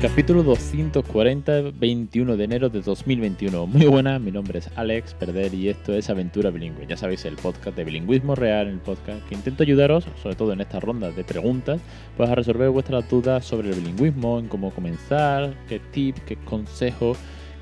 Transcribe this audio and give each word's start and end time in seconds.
Capítulo 0.00 0.44
240, 0.44 1.72
21 1.74 2.36
de 2.36 2.44
enero 2.44 2.68
de 2.68 2.82
2021. 2.82 3.66
Muy 3.66 3.86
buena, 3.86 4.20
mi 4.20 4.30
nombre 4.30 4.60
es 4.60 4.70
Alex 4.76 5.12
Perder 5.14 5.52
y 5.52 5.70
esto 5.70 5.92
es 5.92 6.08
Aventura 6.08 6.50
Bilingüe. 6.50 6.86
Ya 6.86 6.96
sabéis, 6.96 7.24
el 7.24 7.34
podcast 7.34 7.76
de 7.76 7.82
bilingüismo 7.82 8.36
real, 8.36 8.68
el 8.68 8.78
podcast 8.78 9.26
que 9.28 9.34
intento 9.34 9.64
ayudaros, 9.64 10.06
sobre 10.22 10.36
todo 10.36 10.52
en 10.52 10.60
esta 10.60 10.78
ronda 10.78 11.10
de 11.10 11.24
preguntas, 11.24 11.80
pues 12.16 12.30
a 12.30 12.36
resolver 12.36 12.70
vuestras 12.70 13.10
dudas 13.10 13.44
sobre 13.44 13.70
el 13.70 13.74
bilingüismo, 13.74 14.38
en 14.38 14.46
cómo 14.46 14.70
comenzar, 14.70 15.52
qué 15.68 15.80
tips, 15.80 16.20
qué 16.20 16.36
consejos, 16.36 17.18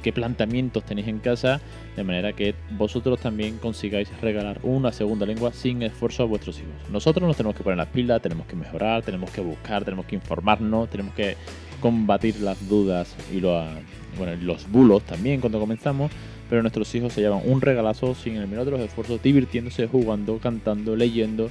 qué 0.07 0.13
planteamientos 0.13 0.85
tenéis 0.85 1.09
en 1.09 1.19
casa, 1.19 1.61
de 1.97 2.05
manera 2.05 2.33
que 2.33 2.55
vosotros 2.79 3.19
también 3.19 3.59
consigáis 3.59 4.09
regalar 4.21 4.61
una 4.63 4.93
segunda 4.93 5.27
lengua 5.27 5.53
sin 5.53 5.83
esfuerzo 5.83 6.23
a 6.23 6.27
vuestros 6.27 6.59
hijos. 6.61 6.71
Nosotros 6.93 7.27
nos 7.27 7.37
tenemos 7.37 7.57
que 7.57 7.65
poner 7.65 7.77
las 7.79 7.89
pilas, 7.89 8.23
tenemos 8.23 8.47
que 8.47 8.55
mejorar, 8.55 9.03
tenemos 9.03 9.33
que 9.33 9.41
buscar, 9.41 9.85
tenemos 9.85 10.07
que 10.07 10.15
informarnos, 10.15 10.89
tenemos 10.91 11.13
que 11.13 11.37
combatir 11.81 12.39
las 12.39 12.69
dudas 12.69 13.17
y 13.35 13.41
los, 13.41 14.71
bulos 14.71 15.03
también 15.03 15.41
cuando 15.41 15.59
comenzamos, 15.59 16.13
pero 16.49 16.63
nuestros 16.63 16.95
hijos 16.95 17.13
se 17.13 17.23
llevan 17.23 17.41
un 17.45 17.61
regalazo 17.61 18.15
sin 18.15 18.37
el 18.37 18.47
menor 18.47 18.67
de 18.67 18.71
los 18.71 18.81
esfuerzos, 18.83 19.21
divirtiéndose, 19.21 19.89
jugando, 19.89 20.39
cantando, 20.39 20.95
leyendo 20.95 21.51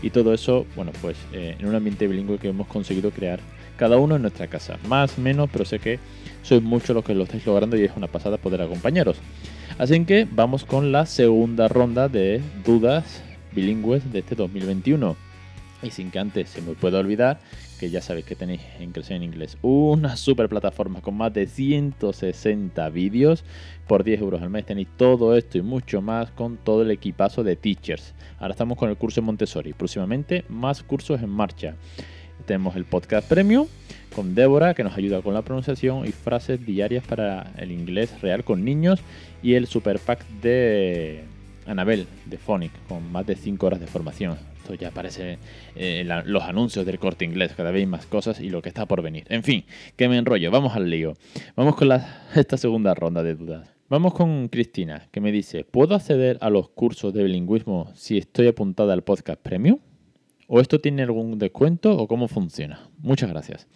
y 0.00 0.10
todo 0.10 0.32
eso, 0.32 0.64
bueno, 0.76 0.92
pues 1.02 1.16
eh, 1.32 1.56
en 1.58 1.66
un 1.66 1.74
ambiente 1.74 2.06
bilingüe 2.06 2.38
que 2.38 2.50
hemos 2.50 2.68
conseguido 2.68 3.10
crear 3.10 3.40
cada 3.76 3.98
uno 3.98 4.16
en 4.16 4.22
nuestra 4.22 4.48
casa. 4.48 4.78
Más, 4.88 5.18
menos, 5.18 5.48
pero 5.52 5.64
sé 5.64 5.78
que 5.78 5.98
sois 6.42 6.62
muchos 6.62 6.94
los 6.94 7.04
que 7.04 7.14
lo 7.14 7.24
estáis 7.24 7.46
logrando 7.46 7.76
y 7.76 7.84
es 7.84 7.92
una 7.96 8.06
pasada 8.06 8.36
poder 8.38 8.62
acompañaros. 8.62 9.16
Así 9.78 10.04
que 10.04 10.26
vamos 10.30 10.64
con 10.64 10.92
la 10.92 11.06
segunda 11.06 11.68
ronda 11.68 12.08
de 12.08 12.42
dudas 12.64 13.22
bilingües 13.52 14.12
de 14.12 14.20
este 14.20 14.34
2021. 14.34 15.16
Y 15.82 15.90
sin 15.90 16.10
que 16.10 16.18
antes 16.18 16.48
se 16.48 16.62
me 16.62 16.72
pueda 16.72 16.98
olvidar, 16.98 17.38
que 17.78 17.90
ya 17.90 18.00
sabéis 18.00 18.24
que 18.24 18.34
tenéis 18.34 18.62
en 18.80 18.92
Crecer 18.92 19.16
en 19.16 19.22
Inglés 19.22 19.58
una 19.60 20.16
super 20.16 20.48
plataforma 20.48 21.00
con 21.02 21.16
más 21.16 21.32
de 21.34 21.46
160 21.46 22.88
vídeos. 22.90 23.44
Por 23.86 24.02
10 24.02 24.20
euros 24.20 24.42
al 24.42 24.50
mes 24.50 24.64
tenéis 24.64 24.88
todo 24.96 25.36
esto 25.36 25.58
y 25.58 25.62
mucho 25.62 26.00
más 26.00 26.30
con 26.30 26.56
todo 26.56 26.82
el 26.82 26.90
equipazo 26.90 27.44
de 27.44 27.56
teachers. 27.56 28.14
Ahora 28.38 28.52
estamos 28.52 28.78
con 28.78 28.88
el 28.88 28.96
curso 28.96 29.20
en 29.20 29.26
Montessori. 29.26 29.72
Próximamente 29.74 30.44
más 30.48 30.82
cursos 30.82 31.22
en 31.22 31.30
marcha. 31.30 31.74
Tenemos 32.46 32.76
el 32.76 32.84
podcast 32.84 33.28
premium 33.28 33.66
con 34.14 34.34
Débora 34.34 34.74
que 34.74 34.84
nos 34.84 34.96
ayuda 34.96 35.20
con 35.20 35.34
la 35.34 35.42
pronunciación 35.42 36.06
y 36.06 36.12
frases 36.12 36.64
diarias 36.64 37.04
para 37.06 37.52
el 37.58 37.72
inglés 37.72 38.20
real 38.22 38.44
con 38.44 38.64
niños. 38.64 39.00
Y 39.42 39.54
el 39.54 39.66
super 39.66 39.98
pack 39.98 40.26
de 40.42 41.24
Anabel 41.66 42.06
de 42.24 42.38
Phonic 42.38 42.72
con 42.88 43.10
más 43.12 43.26
de 43.26 43.36
5 43.36 43.66
horas 43.66 43.80
de 43.80 43.86
formación 43.86 44.36
ya 44.74 44.88
aparece 44.88 45.38
eh, 45.74 46.04
los 46.24 46.42
anuncios 46.42 46.84
del 46.84 46.98
corte 46.98 47.24
inglés, 47.24 47.52
cada 47.56 47.70
vez 47.70 47.86
más 47.86 48.06
cosas 48.06 48.40
y 48.40 48.50
lo 48.50 48.62
que 48.62 48.68
está 48.68 48.86
por 48.86 49.02
venir. 49.02 49.24
En 49.28 49.42
fin, 49.42 49.64
que 49.96 50.08
me 50.08 50.18
enrollo, 50.18 50.50
vamos 50.50 50.74
al 50.74 50.90
lío. 50.90 51.14
Vamos 51.54 51.76
con 51.76 51.88
esta 52.34 52.56
segunda 52.56 52.94
ronda 52.94 53.22
de 53.22 53.34
dudas. 53.34 53.68
Vamos 53.88 54.14
con 54.14 54.48
Cristina, 54.48 55.06
que 55.12 55.20
me 55.20 55.30
dice, 55.30 55.64
¿puedo 55.64 55.94
acceder 55.94 56.38
a 56.40 56.50
los 56.50 56.68
cursos 56.70 57.14
de 57.14 57.22
bilingüismo 57.22 57.92
si 57.94 58.18
estoy 58.18 58.48
apuntada 58.48 58.92
al 58.92 59.02
podcast 59.02 59.40
premium? 59.40 59.78
¿O 60.46 60.60
esto 60.60 60.80
tiene 60.80 61.02
algún 61.02 61.38
descuento 61.38 61.96
o 61.96 62.06
cómo 62.06 62.28
funciona? 62.28 62.88
Muchas 62.98 63.30
gracias. 63.30 63.66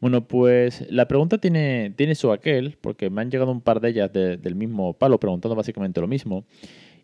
Bueno, 0.00 0.26
pues 0.26 0.86
la 0.90 1.08
pregunta 1.08 1.38
tiene, 1.38 1.92
tiene 1.96 2.14
su 2.14 2.32
aquel, 2.32 2.76
porque 2.80 3.10
me 3.10 3.22
han 3.22 3.30
llegado 3.30 3.50
un 3.50 3.60
par 3.60 3.80
de 3.80 3.90
ellas 3.90 4.12
del 4.12 4.54
mismo 4.54 4.94
palo 4.94 5.20
preguntando 5.20 5.54
básicamente 5.54 6.00
lo 6.00 6.08
mismo. 6.08 6.44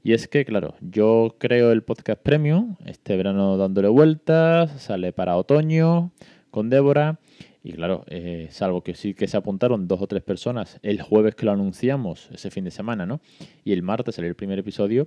Y 0.02 0.14
es 0.14 0.28
que, 0.28 0.44
claro, 0.44 0.74
yo 0.80 1.36
creo 1.38 1.72
el 1.72 1.82
podcast 1.82 2.20
premium, 2.22 2.76
este 2.86 3.16
verano 3.16 3.56
dándole 3.56 3.88
vueltas, 3.88 4.82
sale 4.82 5.12
para 5.12 5.36
otoño 5.36 6.10
con 6.50 6.70
Débora. 6.70 7.20
Y 7.64 7.74
claro, 7.74 8.04
salvo 8.50 8.82
que 8.82 8.94
sí 8.94 9.14
que 9.14 9.28
se 9.28 9.36
apuntaron 9.36 9.86
dos 9.86 10.02
o 10.02 10.08
tres 10.08 10.22
personas 10.22 10.80
el 10.82 11.00
jueves 11.00 11.36
que 11.36 11.46
lo 11.46 11.52
anunciamos, 11.52 12.28
ese 12.32 12.50
fin 12.50 12.64
de 12.64 12.72
semana, 12.72 13.06
¿no? 13.06 13.20
Y 13.64 13.72
el 13.72 13.82
martes 13.82 14.16
salió 14.16 14.28
el 14.28 14.34
primer 14.34 14.58
episodio, 14.58 15.06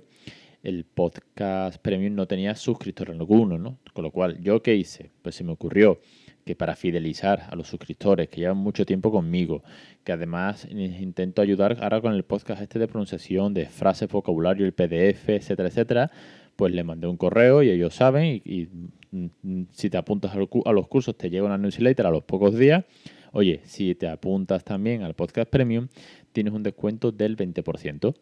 el 0.66 0.84
podcast 0.84 1.80
premium 1.80 2.16
no 2.16 2.26
tenía 2.26 2.56
suscriptor 2.56 3.12
alguno, 3.12 3.56
¿no? 3.56 3.78
Con 3.92 4.02
lo 4.02 4.10
cual, 4.10 4.42
¿yo 4.42 4.64
qué 4.64 4.74
hice? 4.74 5.12
Pues 5.22 5.36
se 5.36 5.44
me 5.44 5.52
ocurrió 5.52 6.00
que 6.44 6.56
para 6.56 6.74
fidelizar 6.74 7.44
a 7.48 7.54
los 7.54 7.68
suscriptores 7.68 8.28
que 8.28 8.40
llevan 8.40 8.56
mucho 8.56 8.84
tiempo 8.84 9.12
conmigo, 9.12 9.62
que 10.02 10.10
además 10.10 10.66
intento 10.68 11.40
ayudar 11.40 11.76
ahora 11.80 12.00
con 12.00 12.14
el 12.14 12.24
podcast 12.24 12.62
este 12.62 12.80
de 12.80 12.88
pronunciación, 12.88 13.54
de 13.54 13.66
frases, 13.66 14.08
vocabulario, 14.08 14.66
el 14.66 14.72
PDF, 14.72 15.28
etcétera, 15.28 15.68
etcétera, 15.68 16.10
pues 16.56 16.74
le 16.74 16.82
mandé 16.82 17.06
un 17.06 17.16
correo 17.16 17.62
y 17.62 17.70
ellos 17.70 17.94
saben 17.94 18.42
y, 18.44 18.66
mm, 19.12 19.66
si 19.70 19.88
te 19.88 19.98
apuntas 19.98 20.32
a 20.34 20.72
los 20.72 20.88
cursos 20.88 21.16
te 21.16 21.30
llega 21.30 21.46
una 21.46 21.58
newsletter 21.58 22.06
a 22.06 22.10
los 22.10 22.24
pocos 22.24 22.58
días. 22.58 22.84
Oye, 23.30 23.60
si 23.62 23.94
te 23.94 24.08
apuntas 24.08 24.64
también 24.64 25.04
al 25.04 25.14
podcast 25.14 25.48
premium, 25.48 25.86
tienes 26.32 26.52
un 26.52 26.64
descuento 26.64 27.12
del 27.12 27.36
20%. 27.36 28.16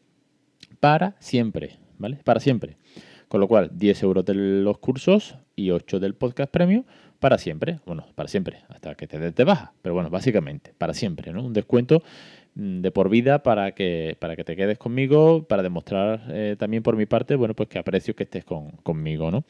Para 0.80 1.16
siempre, 1.20 1.78
¿vale? 1.98 2.18
Para 2.24 2.40
siempre. 2.40 2.76
Con 3.28 3.40
lo 3.40 3.48
cual, 3.48 3.70
10 3.72 4.02
euros 4.02 4.24
de 4.24 4.34
los 4.34 4.78
cursos 4.78 5.36
y 5.56 5.70
8 5.70 5.98
del 5.98 6.14
podcast 6.14 6.50
premium 6.52 6.84
para 7.18 7.38
siempre. 7.38 7.80
Bueno, 7.86 8.06
para 8.14 8.28
siempre, 8.28 8.58
hasta 8.68 8.94
que 8.94 9.06
te 9.06 9.18
de 9.18 9.44
baja. 9.44 9.72
Pero 9.82 9.94
bueno, 9.94 10.10
básicamente, 10.10 10.74
para 10.76 10.94
siempre, 10.94 11.32
¿no? 11.32 11.42
Un 11.42 11.52
descuento 11.52 12.02
mm, 12.54 12.80
de 12.80 12.90
por 12.90 13.08
vida 13.08 13.42
para 13.42 13.72
que, 13.72 14.16
para 14.18 14.36
que 14.36 14.44
te 14.44 14.56
quedes 14.56 14.78
conmigo, 14.78 15.44
para 15.48 15.62
demostrar 15.62 16.22
eh, 16.28 16.56
también 16.58 16.82
por 16.82 16.96
mi 16.96 17.06
parte, 17.06 17.34
bueno, 17.34 17.54
pues 17.54 17.68
que 17.68 17.78
aprecio 17.78 18.14
que 18.14 18.24
estés 18.24 18.44
conmigo, 18.44 19.30
¿no? 19.30 19.44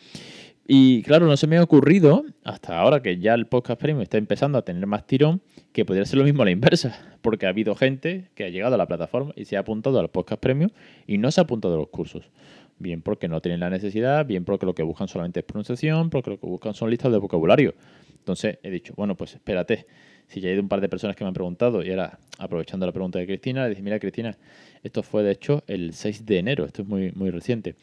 Y 0.66 1.02
claro, 1.02 1.26
no 1.26 1.36
se 1.36 1.46
me 1.46 1.58
ha 1.58 1.62
ocurrido, 1.62 2.24
hasta 2.42 2.78
ahora 2.78 3.02
que 3.02 3.18
ya 3.18 3.34
el 3.34 3.46
podcast 3.46 3.78
premium 3.78 4.00
está 4.00 4.16
empezando 4.16 4.56
a 4.56 4.62
tener 4.62 4.86
más 4.86 5.06
tirón, 5.06 5.42
que 5.72 5.84
podría 5.84 6.06
ser 6.06 6.18
lo 6.18 6.24
mismo 6.24 6.40
a 6.40 6.46
la 6.46 6.52
inversa, 6.52 7.16
porque 7.20 7.44
ha 7.44 7.50
habido 7.50 7.74
gente 7.74 8.30
que 8.34 8.44
ha 8.44 8.48
llegado 8.48 8.74
a 8.74 8.78
la 8.78 8.86
plataforma 8.86 9.32
y 9.36 9.44
se 9.44 9.58
ha 9.58 9.60
apuntado 9.60 10.00
al 10.00 10.08
podcast 10.08 10.40
premium 10.40 10.70
y 11.06 11.18
no 11.18 11.30
se 11.30 11.40
ha 11.40 11.44
apuntado 11.44 11.74
a 11.74 11.76
los 11.76 11.88
cursos. 11.88 12.30
Bien 12.78 13.02
porque 13.02 13.28
no 13.28 13.42
tienen 13.42 13.60
la 13.60 13.68
necesidad, 13.68 14.24
bien 14.24 14.46
porque 14.46 14.64
lo 14.64 14.74
que 14.74 14.82
buscan 14.82 15.06
solamente 15.06 15.40
es 15.40 15.46
pronunciación, 15.46 16.08
porque 16.08 16.30
lo 16.30 16.40
que 16.40 16.46
buscan 16.46 16.72
son 16.72 16.88
listas 16.88 17.12
de 17.12 17.18
vocabulario. 17.18 17.74
Entonces 18.18 18.58
he 18.62 18.70
dicho, 18.70 18.94
bueno, 18.96 19.16
pues 19.16 19.34
espérate. 19.34 19.86
Si 20.28 20.40
ya 20.40 20.48
hay 20.48 20.56
un 20.56 20.68
par 20.68 20.80
de 20.80 20.88
personas 20.88 21.14
que 21.14 21.24
me 21.24 21.28
han 21.28 21.34
preguntado 21.34 21.82
y 21.82 21.90
ahora, 21.90 22.18
aprovechando 22.38 22.86
la 22.86 22.92
pregunta 22.92 23.18
de 23.18 23.26
Cristina, 23.26 23.64
le 23.64 23.70
dije, 23.70 23.82
mira 23.82 23.98
Cristina, 23.98 24.34
esto 24.82 25.02
fue 25.02 25.22
de 25.22 25.32
hecho 25.32 25.62
el 25.66 25.92
6 25.92 26.24
de 26.24 26.38
enero, 26.38 26.64
esto 26.64 26.80
es 26.80 26.88
muy, 26.88 27.12
muy 27.12 27.30
reciente. 27.30 27.76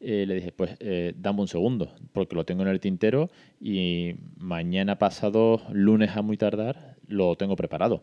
Eh, 0.00 0.24
le 0.26 0.34
dije, 0.34 0.52
pues 0.52 0.76
eh, 0.80 1.12
dame 1.16 1.40
un 1.40 1.48
segundo, 1.48 1.92
porque 2.12 2.36
lo 2.36 2.44
tengo 2.44 2.62
en 2.62 2.68
el 2.68 2.78
tintero 2.78 3.30
y 3.60 4.14
mañana 4.36 4.98
pasado, 4.98 5.62
lunes 5.72 6.16
a 6.16 6.22
muy 6.22 6.36
tardar, 6.36 6.96
lo 7.08 7.36
tengo 7.36 7.56
preparado. 7.56 8.02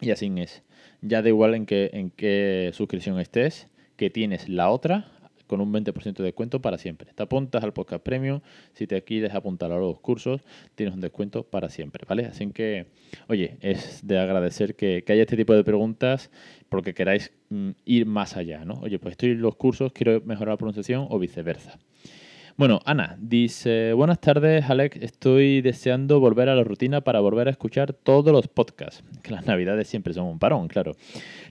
Y 0.00 0.10
así 0.10 0.32
es. 0.38 0.64
Ya 1.00 1.22
da 1.22 1.28
igual 1.28 1.54
en 1.54 1.66
qué, 1.66 1.90
en 1.92 2.10
qué 2.10 2.70
suscripción 2.74 3.20
estés, 3.20 3.68
que 3.96 4.10
tienes 4.10 4.48
la 4.48 4.70
otra, 4.70 5.12
con 5.52 5.60
un 5.60 5.70
20% 5.70 6.14
de 6.14 6.24
descuento 6.24 6.62
para 6.62 6.78
siempre. 6.78 7.12
Te 7.14 7.22
apuntas 7.22 7.62
al 7.62 7.74
podcast 7.74 8.02
premium, 8.02 8.40
si 8.72 8.86
te 8.86 9.02
quieres 9.04 9.34
apuntar 9.34 9.70
a 9.70 9.76
los 9.76 10.00
cursos, 10.00 10.40
tienes 10.76 10.94
un 10.94 11.02
descuento 11.02 11.42
para 11.42 11.68
siempre, 11.68 12.06
¿vale? 12.08 12.24
Así 12.24 12.46
que, 12.52 12.86
oye, 13.28 13.58
es 13.60 14.00
de 14.06 14.18
agradecer 14.18 14.76
que, 14.76 15.04
haya 15.06 15.20
este 15.20 15.36
tipo 15.36 15.52
de 15.52 15.62
preguntas 15.62 16.30
porque 16.70 16.94
queráis 16.94 17.32
mm, 17.50 17.72
ir 17.84 18.06
más 18.06 18.38
allá, 18.38 18.64
¿no? 18.64 18.80
Oye, 18.80 18.98
pues 18.98 19.12
estoy 19.12 19.32
en 19.32 19.42
los 19.42 19.56
cursos, 19.56 19.92
quiero 19.92 20.22
mejorar 20.24 20.54
la 20.54 20.56
pronunciación 20.56 21.06
o 21.10 21.18
viceversa. 21.18 21.78
Bueno, 22.58 22.80
Ana 22.84 23.16
dice, 23.18 23.94
buenas 23.94 24.20
tardes 24.20 24.68
Alex, 24.68 24.98
estoy 25.00 25.62
deseando 25.62 26.20
volver 26.20 26.50
a 26.50 26.54
la 26.54 26.62
rutina 26.62 27.00
para 27.00 27.18
volver 27.20 27.48
a 27.48 27.50
escuchar 27.50 27.94
todos 27.94 28.30
los 28.30 28.46
podcasts, 28.46 29.02
que 29.22 29.30
las 29.30 29.46
navidades 29.46 29.88
siempre 29.88 30.12
son 30.12 30.26
un 30.26 30.38
parón, 30.38 30.68
claro. 30.68 30.92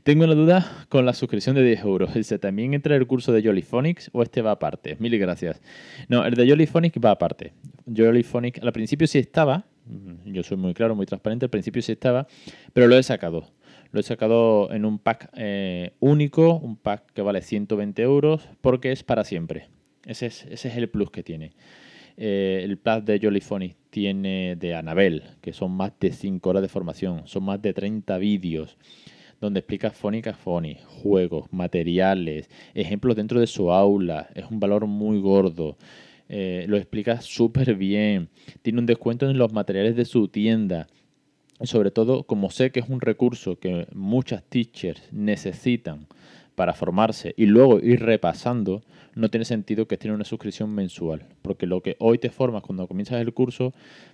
Tengo 0.04 0.26
una 0.26 0.36
duda 0.36 0.86
con 0.90 1.06
la 1.08 1.14
suscripción 1.14 1.56
de 1.56 1.64
10 1.64 1.82
euros. 1.82 2.14
Dice, 2.14 2.38
¿también 2.38 2.76
entra 2.76 2.96
el 2.96 3.08
curso 3.08 3.32
de 3.32 3.42
Jollyphonics 3.42 4.12
o 4.14 4.22
este 4.22 4.44
va 4.44 4.52
aparte? 4.52 4.96
Mil 5.00 5.18
gracias. 5.18 5.60
No, 6.08 6.24
el 6.24 6.36
de 6.36 6.48
Jollyphonics 6.48 7.00
va 7.04 7.12
aparte. 7.12 7.54
Jollyphonics 7.88 8.62
al 8.62 8.72
principio 8.72 9.08
sí 9.08 9.18
estaba, 9.18 9.66
mm, 9.88 10.32
yo 10.32 10.44
soy 10.44 10.58
muy 10.58 10.76
claro, 10.76 10.96
muy 10.96 11.08
transparente, 11.08 11.46
al 11.46 11.50
principio 11.50 11.82
sí 11.82 11.94
estaba, 11.94 12.28
pero 12.74 12.88
lo 12.88 12.96
he 12.96 13.04
sacado. 13.04 13.48
Lo 13.92 14.00
he 14.00 14.04
sacado 14.04 14.72
en 14.72 14.86
un 14.86 15.00
pack 15.00 15.32
eh, 15.36 15.94
único, 16.00 16.58
un 16.60 16.78
pack 16.78 17.12
que 17.14 17.24
vale 17.24 17.42
120 17.42 18.02
euros, 18.04 18.48
porque 18.62 18.92
es 18.92 19.04
para 19.04 19.24
siempre. 19.24 19.68
Ese 20.06 20.28
es, 20.28 20.66
el 20.66 20.90
plus 20.90 21.12
que 21.12 21.24
tiene. 21.24 21.52
Eh, 22.18 22.62
el 22.64 22.78
plus 22.78 23.06
de 23.06 23.20
Jollyphonic 23.22 23.76
tiene 23.90 24.56
de 24.56 24.76
Anabel, 24.76 25.24
que 25.42 25.54
son 25.54 25.72
más 25.72 25.94
de 26.00 26.12
5 26.12 26.50
horas 26.50 26.62
de 26.62 26.70
formación, 26.70 27.24
son 27.26 27.44
más 27.44 27.62
de 27.62 27.74
30 27.74 28.18
vídeos 28.18 28.78
donde 29.42 29.60
explica 29.60 29.90
fónica 29.90 30.34
phony, 30.34 30.78
juegos, 31.02 31.52
materiales, 31.52 32.48
ejemplos 32.76 33.16
dentro 33.16 33.40
de 33.40 33.48
su 33.48 33.72
aula. 33.72 34.30
Es 34.36 34.46
un 34.50 34.60
valor 34.60 34.86
muy 34.86 35.20
gordo. 35.20 35.78
Eh, 36.30 36.66
lo 36.70 36.78
explica 36.78 37.20
súper 37.22 37.76
bien. 37.76 38.30
Tiene 38.62 38.80
un 38.80 38.86
descuento 38.86 39.28
en 39.30 39.38
los 39.38 39.52
materiales 39.52 39.96
de 39.96 40.06
su 40.06 40.28
tienda. 40.28 40.88
sobre 41.64 41.92
todo, 41.92 42.24
como 42.24 42.50
sé 42.50 42.72
que 42.72 42.80
es 42.80 42.90
un 42.90 43.02
recurso 43.02 43.60
que 43.60 43.88
muchas 43.94 44.44
teachers 44.44 45.02
necesitan 45.12 46.08
para 46.56 46.74
formarse 46.74 47.34
y 47.38 47.46
luego 47.46 47.80
ir 47.80 48.02
repasando, 48.02 48.82
no 49.16 49.30
tiene 49.30 49.46
sentido 49.46 49.88
que 49.88 49.96
esté 49.96 50.12
una 50.12 50.26
suscripción 50.26 50.74
mensual. 50.74 51.26
Porque 51.42 51.66
lo 51.66 51.82
que 51.82 51.96
hoy 52.00 52.18
te 52.18 52.30
formas 52.30 52.64
cuando 52.64 52.88
comienzas 52.88 53.22
el 53.22 53.34
curso, 53.34 53.74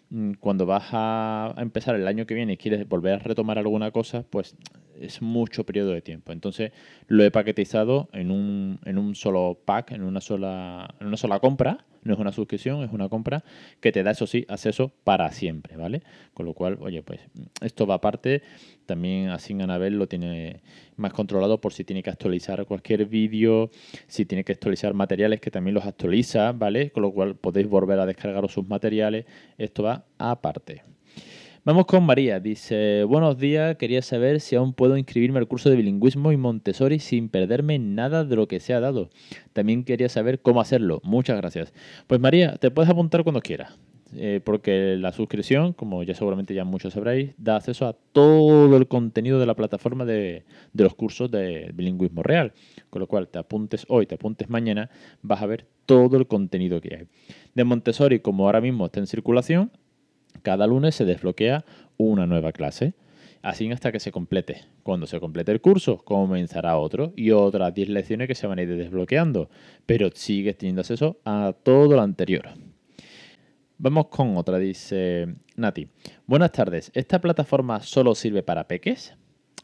mm, 0.10 0.34
cuando 0.40 0.66
vas 0.66 0.90
a 0.92 1.54
empezar 1.58 1.96
el 1.96 2.08
año 2.08 2.26
que 2.26 2.34
viene 2.34 2.54
y 2.54 2.58
quieres 2.58 2.88
volver 2.88 3.14
a 3.14 3.20
retomar 3.20 3.58
alguna 3.58 3.92
cosa, 3.92 4.24
pues 4.30 4.56
es 5.02 5.22
mucho 5.22 5.66
periodo 5.66 5.92
de 5.92 6.02
tiempo. 6.02 6.32
Entonces 6.32 6.72
lo 7.08 7.24
he 7.24 7.32
paquetizado 7.32 8.10
en 8.14 8.32
un, 8.32 8.80
en 8.86 8.98
un 8.98 9.16
solo 9.16 9.58
pack, 9.66 9.92
en 9.92 10.04
una 10.04 10.22
sola, 10.22 10.94
en 11.00 11.08
una 11.08 11.18
sola 11.18 11.40
compra 11.40 11.86
no 12.08 12.14
es 12.14 12.20
una 12.20 12.32
suscripción, 12.32 12.84
es 12.84 12.92
una 12.92 13.10
compra 13.10 13.44
que 13.80 13.92
te 13.92 14.02
da, 14.02 14.12
eso 14.12 14.26
sí, 14.26 14.46
acceso 14.48 14.92
para 15.04 15.32
siempre, 15.32 15.78
¿vale? 15.78 16.02
Con 16.34 16.46
lo 16.46 16.54
cual, 16.54 16.78
oye, 16.82 17.04
pues 17.04 17.20
esto 17.62 17.86
va 17.86 17.96
aparte. 17.96 18.42
También 18.86 19.30
así 19.30 19.54
Anabel 19.54 19.98
lo 19.98 20.08
tiene 20.08 20.62
más 20.96 21.14
controlado 21.14 21.60
por 21.60 21.74
si 21.74 21.84
tiene 21.84 22.02
que 22.02 22.10
actualizar 22.10 22.66
cualquier 22.66 23.06
vídeo, 23.06 23.70
si 24.08 24.26
tiene 24.26 24.44
que 24.44 24.54
actualizar 24.54 24.94
materiales 24.94 25.42
que 25.42 25.52
también 25.52 25.76
los 25.76 25.86
actualiza, 25.86 26.54
¿vale? 26.54 26.92
Con 26.92 27.04
lo 27.04 27.12
cual 27.12 27.36
podéis 27.36 27.68
volver 27.68 28.00
a 28.00 28.06
descargar 28.06 28.50
sus 28.50 28.68
materiales. 28.68 29.26
Esto 29.58 29.84
va 29.84 30.06
aparte. 30.18 30.97
Vamos 31.68 31.86
con 31.86 32.06
María. 32.06 32.40
Dice, 32.40 33.04
buenos 33.04 33.38
días, 33.38 33.76
quería 33.76 34.02
saber 34.02 34.40
si 34.40 34.56
aún 34.56 34.72
puedo 34.72 34.96
inscribirme 34.96 35.40
al 35.40 35.50
curso 35.50 35.70
de 35.70 35.76
bilingüismo 35.76 36.32
y 36.32 36.38
Montessori 36.38 37.00
sin 37.00 37.28
perderme 37.28 37.78
nada 37.78 38.24
de 38.24 38.38
lo 38.38 38.48
que 38.48 38.62
se 38.62 38.74
ha 38.74 38.80
dado. 38.80 39.10
También 39.52 39.84
quería 39.84 40.08
saber 40.08 40.40
cómo 40.40 40.62
hacerlo. 40.62 41.02
Muchas 41.04 41.36
gracias. 41.36 41.74
Pues 42.08 42.22
María, 42.22 42.56
te 42.56 42.72
puedes 42.72 42.90
apuntar 42.90 43.24
cuando 43.24 43.42
quieras. 43.42 43.78
Eh, 44.16 44.40
porque 44.46 44.96
la 44.98 45.12
suscripción, 45.12 45.74
como 45.74 46.04
ya 46.04 46.16
seguramente 46.16 46.54
ya 46.54 46.64
muchos 46.64 46.94
sabréis, 46.94 47.32
da 47.38 47.58
acceso 47.58 47.86
a 47.86 47.98
todo 48.14 48.78
el 48.78 48.88
contenido 48.88 49.38
de 49.38 49.46
la 49.46 49.54
plataforma 49.54 50.06
de, 50.06 50.46
de 50.72 50.84
los 50.86 50.96
cursos 50.96 51.30
de 51.30 51.72
bilingüismo 51.74 52.24
real. 52.24 52.54
Con 52.90 53.02
lo 53.02 53.08
cual, 53.08 53.28
te 53.28 53.40
apuntes 53.40 53.86
hoy, 53.90 54.06
te 54.06 54.16
apuntes 54.16 54.50
mañana, 54.50 54.90
vas 55.22 55.42
a 55.42 55.46
ver 55.46 55.66
todo 55.86 56.16
el 56.16 56.28
contenido 56.28 56.80
que 56.80 56.96
hay. 56.96 57.08
De 57.56 57.66
Montessori, 57.66 58.22
como 58.22 58.46
ahora 58.46 58.62
mismo 58.62 58.86
está 58.86 59.02
en 59.02 59.08
circulación, 59.08 59.70
cada 60.48 60.66
lunes 60.66 60.96
se 60.96 61.04
desbloquea 61.04 61.66
una 61.98 62.26
nueva 62.26 62.54
clase, 62.54 62.94
así 63.42 63.70
hasta 63.70 63.92
que 63.92 64.00
se 64.00 64.14
complete. 64.14 64.62
Cuando 64.82 65.06
se 65.06 65.20
complete 65.20 65.52
el 65.52 65.60
curso, 65.60 65.98
comenzará 66.06 66.78
otro 66.78 67.12
y 67.18 67.32
otras 67.32 67.74
10 67.74 67.90
lecciones 67.90 68.30
que 68.30 68.34
se 68.34 68.48
van 68.48 68.58
a 68.58 68.62
ir 68.62 68.74
desbloqueando, 68.78 69.50
pero 69.86 70.10
sigues 70.14 70.58
teniendo 70.58 70.80
acceso 70.80 71.20
a 71.26 71.54
todo 71.64 71.94
lo 71.94 72.02
anterior. 72.02 72.48
Vamos 73.78 74.08
con 74.08 74.38
otra, 74.38 74.58
dice 74.58 75.36
Nati. 75.58 75.90
Buenas 76.28 76.54
tardes, 76.54 76.92
¿esta 76.94 77.20
plataforma 77.20 77.82
solo 77.82 78.16
sirve 78.16 78.42
para 78.42 78.70
peques? 78.70 79.18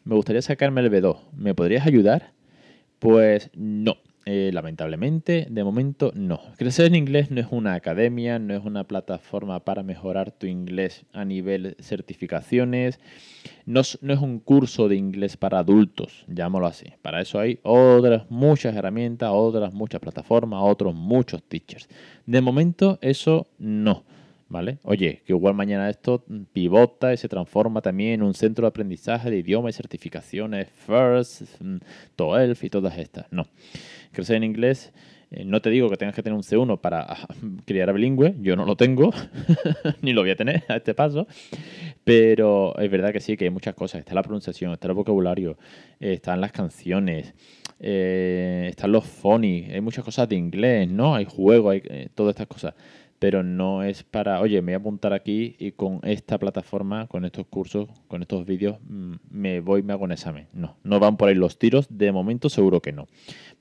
Me 0.03 0.15
gustaría 0.15 0.41
sacarme 0.41 0.81
el 0.81 0.91
B2. 0.91 1.31
¿Me 1.31 1.55
podrías 1.55 1.87
ayudar? 1.87 2.33
Pues 2.99 3.51
no. 3.55 3.95
Eh, 4.25 4.51
lamentablemente, 4.53 5.47
de 5.49 5.63
momento 5.65 6.13
no. 6.15 6.39
Crecer 6.57 6.85
en 6.85 6.95
inglés 6.95 7.29
no 7.29 7.41
es 7.41 7.47
una 7.51 7.73
academia, 7.73 8.39
no 8.39 8.53
es 8.53 8.63
una 8.63 8.85
plataforma 8.85 9.65
para 9.65 9.83
mejorar 9.83 10.31
tu 10.31 10.47
inglés 10.47 11.05
a 11.11 11.25
nivel 11.25 11.75
certificaciones, 11.81 13.01
no 13.65 13.81
es, 13.81 13.99
no 14.01 14.13
es 14.13 14.19
un 14.19 14.39
curso 14.39 14.87
de 14.87 14.95
inglés 14.95 15.35
para 15.35 15.59
adultos, 15.59 16.23
llámalo 16.29 16.67
así. 16.67 16.85
Para 17.01 17.19
eso 17.19 17.37
hay 17.37 17.59
otras 17.63 18.31
muchas 18.31 18.73
herramientas, 18.75 19.29
otras 19.33 19.73
muchas 19.73 19.99
plataformas, 19.99 20.61
otros 20.63 20.95
muchos 20.95 21.43
teachers. 21.43 21.89
De 22.25 22.39
momento 22.39 22.99
eso 23.01 23.47
no. 23.57 24.05
¿Vale? 24.49 24.77
Oye, 24.83 25.21
que 25.25 25.33
igual 25.33 25.55
mañana 25.55 25.89
esto 25.89 26.23
pivota 26.51 27.11
y 27.13 27.17
se 27.17 27.27
transforma 27.27 27.81
también 27.81 28.13
en 28.13 28.23
un 28.23 28.33
centro 28.35 28.63
de 28.63 28.69
aprendizaje 28.69 29.31
de 29.31 29.37
idioma 29.37 29.69
y 29.69 29.73
certificaciones, 29.73 30.69
FIRST, 30.69 31.61
mm, 31.61 31.77
TOEFL 32.15 32.65
y 32.65 32.69
todas 32.69 32.97
estas. 32.97 33.25
No 33.31 33.47
crecer 34.13 34.37
en 34.37 34.43
inglés, 34.43 34.93
eh, 35.31 35.43
no 35.45 35.61
te 35.61 35.69
digo 35.69 35.89
que 35.89 35.97
tengas 35.97 36.15
que 36.15 36.21
tener 36.23 36.37
un 36.37 36.43
C1 36.43 36.79
para 36.79 37.01
ah, 37.01 37.27
criar 37.65 37.89
a 37.89 37.93
bilingüe, 37.93 38.35
yo 38.39 38.55
no 38.55 38.65
lo 38.65 38.77
tengo, 38.77 39.11
ni 40.01 40.13
lo 40.13 40.21
voy 40.21 40.29
a 40.29 40.35
tener 40.35 40.63
a 40.69 40.77
este 40.77 40.93
paso, 40.93 41.27
pero 42.03 42.77
es 42.77 42.89
verdad 42.89 43.11
que 43.11 43.19
sí, 43.19 43.35
que 43.35 43.45
hay 43.45 43.49
muchas 43.49 43.73
cosas. 43.73 43.99
Está 43.99 44.13
la 44.13 44.21
pronunciación, 44.21 44.71
está 44.71 44.87
el 44.87 44.93
vocabulario, 44.93 45.57
están 45.99 46.39
las 46.39 46.51
canciones, 46.51 47.33
eh, 47.79 48.67
están 48.69 48.91
los 48.91 49.05
phonies, 49.05 49.73
hay 49.73 49.81
muchas 49.81 50.05
cosas 50.05 50.29
de 50.29 50.35
inglés, 50.35 50.89
¿no? 50.89 51.15
Hay 51.15 51.25
juego, 51.25 51.71
hay 51.71 51.81
eh, 51.85 52.09
todas 52.13 52.31
estas 52.31 52.47
cosas 52.47 52.75
pero 53.23 53.41
no 53.41 53.83
es 53.83 54.03
para, 54.03 54.41
oye, 54.41 54.61
me 54.61 54.73
voy 54.73 54.73
a 54.73 54.77
apuntar 54.79 55.13
aquí 55.13 55.55
y 55.57 55.71
con 55.71 56.01
esta 56.03 56.37
plataforma, 56.37 57.07
con 57.07 57.23
estos 57.23 57.47
cursos, 57.47 57.87
con 58.09 58.21
estos 58.21 58.45
vídeos, 58.45 58.79
mm, 58.85 59.13
me 59.29 59.61
voy, 59.61 59.81
me 59.81 59.93
hago 59.93 60.03
un 60.03 60.11
examen. 60.11 60.47
No, 60.51 60.75
no 60.83 60.99
van 60.99 61.15
por 61.15 61.29
ahí 61.29 61.35
los 61.35 61.57
tiros, 61.57 61.87
de 61.89 62.11
momento 62.11 62.49
seguro 62.49 62.81
que 62.81 62.91
no. 62.91 63.07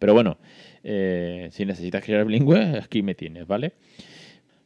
Pero 0.00 0.14
bueno, 0.14 0.36
eh, 0.82 1.48
si 1.52 1.64
necesitas 1.64 2.02
crear 2.02 2.24
bilingüe, 2.24 2.80
aquí 2.82 3.04
me 3.04 3.14
tienes, 3.14 3.46
¿vale? 3.46 3.74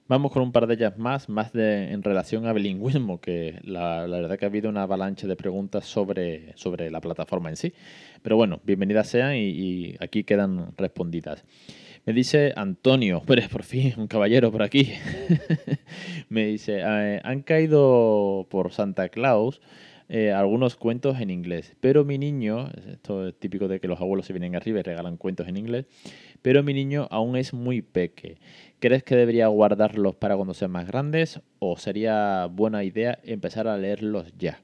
Vamos 0.08 0.32
con 0.32 0.42
un 0.42 0.50
par 0.50 0.66
de 0.66 0.72
ellas 0.72 0.96
más, 0.96 1.28
más 1.28 1.52
de, 1.52 1.92
en 1.92 2.02
relación 2.02 2.46
a 2.46 2.54
bilingüismo, 2.54 3.20
que 3.20 3.60
la, 3.64 4.06
verdad 4.06 4.38
que 4.38 4.46
ha 4.46 4.48
habido 4.48 4.70
una 4.70 4.84
avalancha 4.84 5.26
de 5.26 5.36
preguntas 5.36 5.84
sobre, 5.84 6.56
sobre 6.56 6.90
la 6.90 7.02
plataforma 7.02 7.50
en 7.50 7.56
sí. 7.56 7.74
Pero 8.22 8.36
bueno, 8.36 8.62
bienvenidas 8.64 9.08
sean 9.08 9.36
y 9.36 9.94
aquí 10.00 10.24
quedan 10.24 10.72
respondidas. 10.78 11.44
Me 12.06 12.12
dice 12.12 12.52
Antonio, 12.54 13.20
pues 13.26 13.48
por 13.48 13.64
fin, 13.64 13.92
un 13.96 14.06
caballero 14.06 14.52
por 14.52 14.62
aquí. 14.62 14.92
me 16.28 16.46
dice, 16.46 16.78
eh, 16.78 17.20
han 17.24 17.42
caído 17.42 18.46
por 18.48 18.72
Santa 18.72 19.08
Claus 19.08 19.60
eh, 20.08 20.30
algunos 20.30 20.76
cuentos 20.76 21.18
en 21.20 21.30
inglés, 21.30 21.74
pero 21.80 22.04
mi 22.04 22.16
niño, 22.16 22.70
esto 22.92 23.26
es 23.26 23.34
típico 23.36 23.66
de 23.66 23.80
que 23.80 23.88
los 23.88 24.00
abuelos 24.00 24.24
se 24.24 24.32
vienen 24.32 24.54
arriba 24.54 24.78
y 24.78 24.82
regalan 24.84 25.16
cuentos 25.16 25.48
en 25.48 25.56
inglés, 25.56 25.86
pero 26.42 26.62
mi 26.62 26.74
niño 26.74 27.08
aún 27.10 27.34
es 27.36 27.52
muy 27.52 27.82
peque. 27.82 28.38
¿Crees 28.78 29.02
que 29.02 29.16
debería 29.16 29.48
guardarlos 29.48 30.14
para 30.14 30.36
cuando 30.36 30.54
sean 30.54 30.70
más 30.70 30.86
grandes 30.86 31.40
o 31.58 31.76
sería 31.76 32.46
buena 32.46 32.84
idea 32.84 33.18
empezar 33.24 33.66
a 33.66 33.76
leerlos 33.76 34.32
ya? 34.38 34.60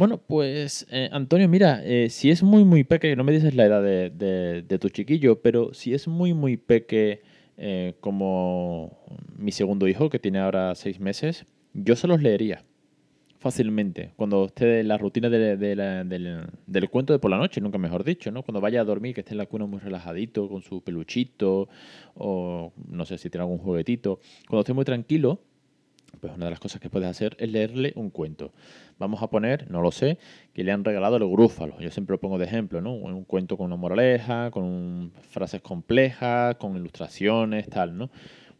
Bueno, 0.00 0.16
pues 0.16 0.86
eh, 0.90 1.10
Antonio, 1.12 1.46
mira, 1.46 1.82
eh, 1.84 2.08
si 2.08 2.30
es 2.30 2.42
muy, 2.42 2.64
muy 2.64 2.84
peque, 2.84 3.14
no 3.16 3.22
me 3.22 3.32
dices 3.32 3.54
la 3.54 3.66
edad 3.66 3.82
de, 3.82 4.78
tu 4.80 4.88
chiquillo, 4.88 5.42
pero 5.42 5.74
si 5.74 5.92
es 5.92 6.08
muy, 6.08 6.32
muy 6.32 6.56
peque 6.56 7.20
eh, 7.58 7.92
como 8.00 8.96
mi 9.36 9.52
segundo 9.52 9.86
hijo, 9.88 10.08
que 10.08 10.18
tiene 10.18 10.38
ahora 10.38 10.74
seis 10.74 11.00
meses, 11.00 11.44
yo 11.74 11.96
se 11.96 12.06
los 12.06 12.22
leería 12.22 12.64
fácilmente. 13.40 14.12
Cuando 14.16 14.46
esté 14.46 14.80
en 14.80 14.88
la 14.88 14.96
rutina 14.96 15.28
del, 15.28 16.88
cuento 16.90 17.12
de 17.12 17.18
por 17.18 17.30
la 17.30 17.36
noche, 17.36 17.60
nunca 17.60 17.76
mejor 17.76 18.02
dicho, 18.02 18.30
¿no? 18.30 18.42
Cuando 18.42 18.62
vaya 18.62 18.80
a 18.80 18.84
dormir, 18.84 19.14
que 19.14 19.20
esté 19.20 19.34
en 19.34 19.38
la 19.38 19.46
cuna 19.46 19.66
muy 19.66 19.80
relajadito, 19.80 20.48
con 20.48 20.62
su 20.62 20.82
peluchito, 20.82 21.68
o 22.14 22.72
no 22.88 23.04
sé 23.04 23.18
si 23.18 23.28
tiene 23.28 23.42
algún 23.42 23.58
juguetito. 23.58 24.18
Cuando 24.48 24.60
esté 24.60 24.72
muy 24.72 24.86
tranquilo, 24.86 25.42
pues 26.20 26.34
una 26.34 26.46
de 26.46 26.50
las 26.50 26.60
cosas 26.60 26.80
que 26.80 26.90
puedes 26.90 27.08
hacer 27.08 27.36
es 27.38 27.50
leerle 27.50 27.92
un 27.96 28.10
cuento. 28.10 28.52
Vamos 28.98 29.22
a 29.22 29.28
poner, 29.28 29.70
no 29.70 29.80
lo 29.80 29.90
sé, 29.90 30.18
que 30.52 30.64
le 30.64 30.72
han 30.72 30.84
regalado 30.84 31.16
el 31.16 31.28
grúfalo. 31.28 31.78
Yo 31.80 31.90
siempre 31.90 32.14
lo 32.14 32.20
pongo 32.20 32.38
de 32.38 32.44
ejemplo, 32.44 32.80
¿no? 32.80 32.92
Un 32.92 33.24
cuento 33.24 33.56
con 33.56 33.66
una 33.66 33.76
moraleja, 33.76 34.50
con 34.50 35.12
frases 35.30 35.62
complejas, 35.62 36.56
con 36.56 36.76
ilustraciones, 36.76 37.68
tal, 37.68 37.96
¿no? 37.96 38.10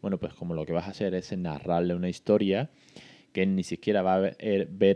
Bueno, 0.01 0.17
pues 0.17 0.33
como 0.33 0.55
lo 0.55 0.65
que 0.65 0.73
vas 0.73 0.87
a 0.87 0.91
hacer 0.91 1.13
es 1.13 1.35
narrarle 1.37 1.93
una 1.93 2.09
historia 2.09 2.69
que 3.33 3.45
ni 3.45 3.63
siquiera 3.63 4.01
va 4.01 4.15
a 4.15 4.19
ver, 4.19 4.35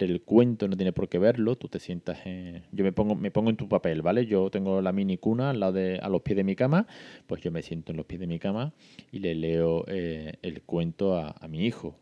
el 0.04 0.22
cuento, 0.22 0.68
no 0.68 0.76
tiene 0.76 0.92
por 0.92 1.08
qué 1.08 1.20
verlo, 1.20 1.56
tú 1.56 1.70
te 1.70 1.80
sientas 1.80 2.26
en... 2.26 2.64
Yo 2.72 2.84
me 2.84 2.92
pongo, 2.92 3.16
me 3.16 3.32
pongo 3.32 3.50
en 3.50 3.56
tu 3.56 3.70
papel, 3.70 4.02
¿vale? 4.02 4.26
Yo 4.26 4.50
tengo 4.50 4.82
la 4.82 4.92
mini 4.92 5.18
cuna 5.18 5.52
al 5.52 5.60
lado 5.60 5.74
de, 5.74 6.00
a 6.00 6.10
los 6.10 6.22
pies 6.22 6.36
de 6.36 6.44
mi 6.44 6.56
cama, 6.56 6.86
pues 7.28 7.42
yo 7.42 7.52
me 7.52 7.62
siento 7.62 7.92
en 7.92 7.98
los 7.98 8.06
pies 8.06 8.20
de 8.20 8.28
mi 8.28 8.40
cama 8.40 8.74
y 9.12 9.20
le 9.20 9.36
leo 9.36 9.86
eh, 9.88 10.34
el 10.42 10.64
cuento 10.64 11.18
a 11.18 11.48
mi 11.48 11.66
hijo 11.66 11.96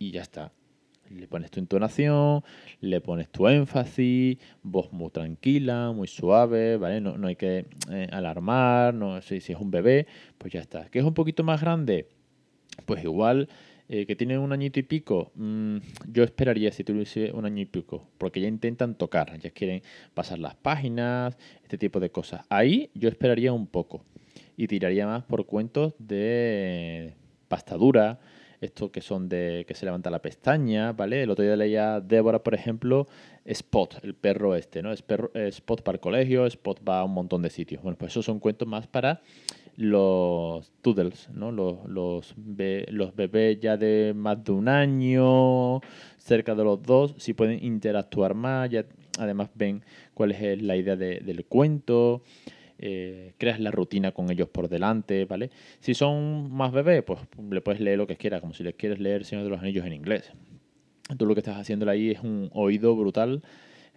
y 0.00 0.10
ya 0.10 0.22
está. 0.22 0.52
Le 1.10 1.28
pones 1.28 1.50
tu 1.50 1.60
entonación, 1.60 2.42
le 2.80 3.00
pones 3.00 3.28
tu 3.28 3.46
énfasis, 3.48 4.38
voz 4.62 4.92
muy 4.92 5.10
tranquila, 5.10 5.92
muy 5.92 6.08
suave, 6.08 6.76
¿vale? 6.76 7.00
No, 7.00 7.26
hay 7.26 7.36
que 7.36 7.66
eh, 7.90 8.08
alarmar, 8.10 8.94
no 8.94 9.20
sé 9.20 9.40
si 9.40 9.52
es 9.52 9.58
un 9.60 9.70
bebé, 9.70 10.06
pues 10.38 10.52
ya 10.52 10.60
está. 10.60 10.86
¿Que 10.86 11.00
es 11.00 11.04
un 11.04 11.14
poquito 11.14 11.44
más 11.44 11.60
grande? 11.60 12.08
Pues 12.86 13.04
igual 13.04 13.48
eh, 13.88 14.06
que 14.06 14.16
tiene 14.16 14.38
un 14.38 14.52
añito 14.52 14.78
y 14.78 14.84
pico, 14.84 15.32
mm, 15.34 15.78
yo 16.12 16.22
esperaría 16.22 16.70
si 16.72 16.84
tuviese 16.84 17.32
un 17.32 17.44
año 17.44 17.60
y 17.60 17.66
pico, 17.66 18.08
porque 18.16 18.40
ya 18.40 18.48
intentan 18.48 18.94
tocar, 18.94 19.36
ya 19.40 19.50
quieren 19.50 19.82
pasar 20.14 20.38
las 20.38 20.54
páginas, 20.54 21.36
este 21.64 21.76
tipo 21.76 21.98
de 22.00 22.10
cosas. 22.10 22.46
Ahí 22.48 22.90
yo 22.94 23.08
esperaría 23.08 23.52
un 23.52 23.66
poco 23.66 24.04
y 24.56 24.68
tiraría 24.68 25.06
más 25.06 25.24
por 25.24 25.44
cuentos 25.44 25.94
de 25.98 27.16
pastadura, 27.48 28.20
estos 28.60 28.90
que 28.90 29.00
son 29.00 29.28
de 29.28 29.64
que 29.66 29.74
se 29.74 29.86
levanta 29.86 30.10
la 30.10 30.20
pestaña, 30.20 30.92
¿vale? 30.92 31.22
El 31.22 31.30
otro 31.30 31.44
día 31.44 31.56
leía 31.56 32.00
Débora, 32.00 32.42
por 32.42 32.54
ejemplo, 32.54 33.06
Spot, 33.44 33.98
el 34.02 34.14
perro 34.14 34.54
este, 34.54 34.82
¿no? 34.82 34.92
Es 34.92 35.02
Spot 35.34 35.82
para 35.82 35.96
el 35.96 36.00
colegio, 36.00 36.46
Spot 36.46 36.80
va 36.86 37.00
a 37.00 37.04
un 37.04 37.14
montón 37.14 37.42
de 37.42 37.50
sitios. 37.50 37.82
Bueno, 37.82 37.96
pues 37.98 38.12
esos 38.12 38.24
son 38.24 38.38
cuentos 38.38 38.68
más 38.68 38.86
para 38.86 39.22
los 39.76 40.70
toodles, 40.82 41.30
¿no? 41.32 41.50
Los, 41.52 41.84
los, 41.86 42.34
los 42.36 43.16
bebés 43.16 43.60
ya 43.60 43.78
de 43.78 44.12
más 44.14 44.44
de 44.44 44.52
un 44.52 44.68
año, 44.68 45.80
cerca 46.18 46.54
de 46.54 46.64
los 46.64 46.82
dos, 46.82 47.14
si 47.16 47.32
pueden 47.32 47.64
interactuar 47.64 48.34
más, 48.34 48.68
ya 48.68 48.84
además 49.18 49.48
ven 49.54 49.82
cuál 50.12 50.32
es 50.32 50.62
la 50.62 50.76
idea 50.76 50.96
del 50.96 51.44
cuento. 51.46 52.22
Eh, 52.82 53.34
creas 53.36 53.60
la 53.60 53.70
rutina 53.70 54.12
con 54.12 54.30
ellos 54.30 54.48
por 54.48 54.70
delante, 54.70 55.26
¿vale? 55.26 55.50
Si 55.80 55.92
son 55.92 56.50
más 56.50 56.72
bebés, 56.72 57.02
pues 57.02 57.20
le 57.50 57.60
puedes 57.60 57.78
leer 57.78 57.98
lo 57.98 58.06
que 58.06 58.16
quieras, 58.16 58.40
como 58.40 58.54
si 58.54 58.62
les 58.62 58.74
quieres 58.74 58.98
leer 58.98 59.26
Señor 59.26 59.44
de 59.44 59.50
los 59.50 59.60
Anillos 59.60 59.84
en 59.84 59.92
inglés. 59.92 60.32
Tú 61.18 61.26
lo 61.26 61.34
que 61.34 61.40
estás 61.40 61.58
haciendo 61.58 61.90
ahí 61.90 62.12
es 62.12 62.20
un 62.20 62.48
oído 62.54 62.96
brutal 62.96 63.42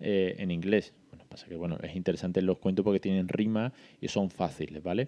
eh, 0.02 0.36
en 0.38 0.52
inglés. 0.52 0.94
Bueno, 1.12 1.24
pasa 1.30 1.48
que 1.48 1.56
bueno, 1.56 1.78
es 1.82 1.96
interesante 1.96 2.42
los 2.42 2.58
cuentos 2.58 2.84
porque 2.84 3.00
tienen 3.00 3.30
rima 3.30 3.72
y 4.02 4.10
son 4.10 4.30
fáciles, 4.30 4.84
¿vale? 4.84 5.08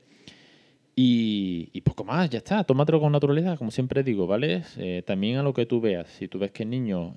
Y, 0.95 1.81
poco 1.81 2.05
más, 2.05 2.29
ya 2.29 2.37
está. 2.37 2.63
Tómatelo 2.63 3.01
con 3.01 3.11
naturalidad, 3.11 3.57
como 3.57 3.71
siempre 3.71 4.03
digo, 4.03 4.25
¿vale? 4.25 4.63
Eh, 4.77 5.03
también 5.05 5.35
a 5.35 5.43
lo 5.43 5.53
que 5.53 5.65
tú 5.65 5.81
veas. 5.81 6.07
Si 6.07 6.29
tú 6.29 6.39
ves 6.39 6.51
que 6.51 6.63
el 6.63 6.69
niño 6.69 7.13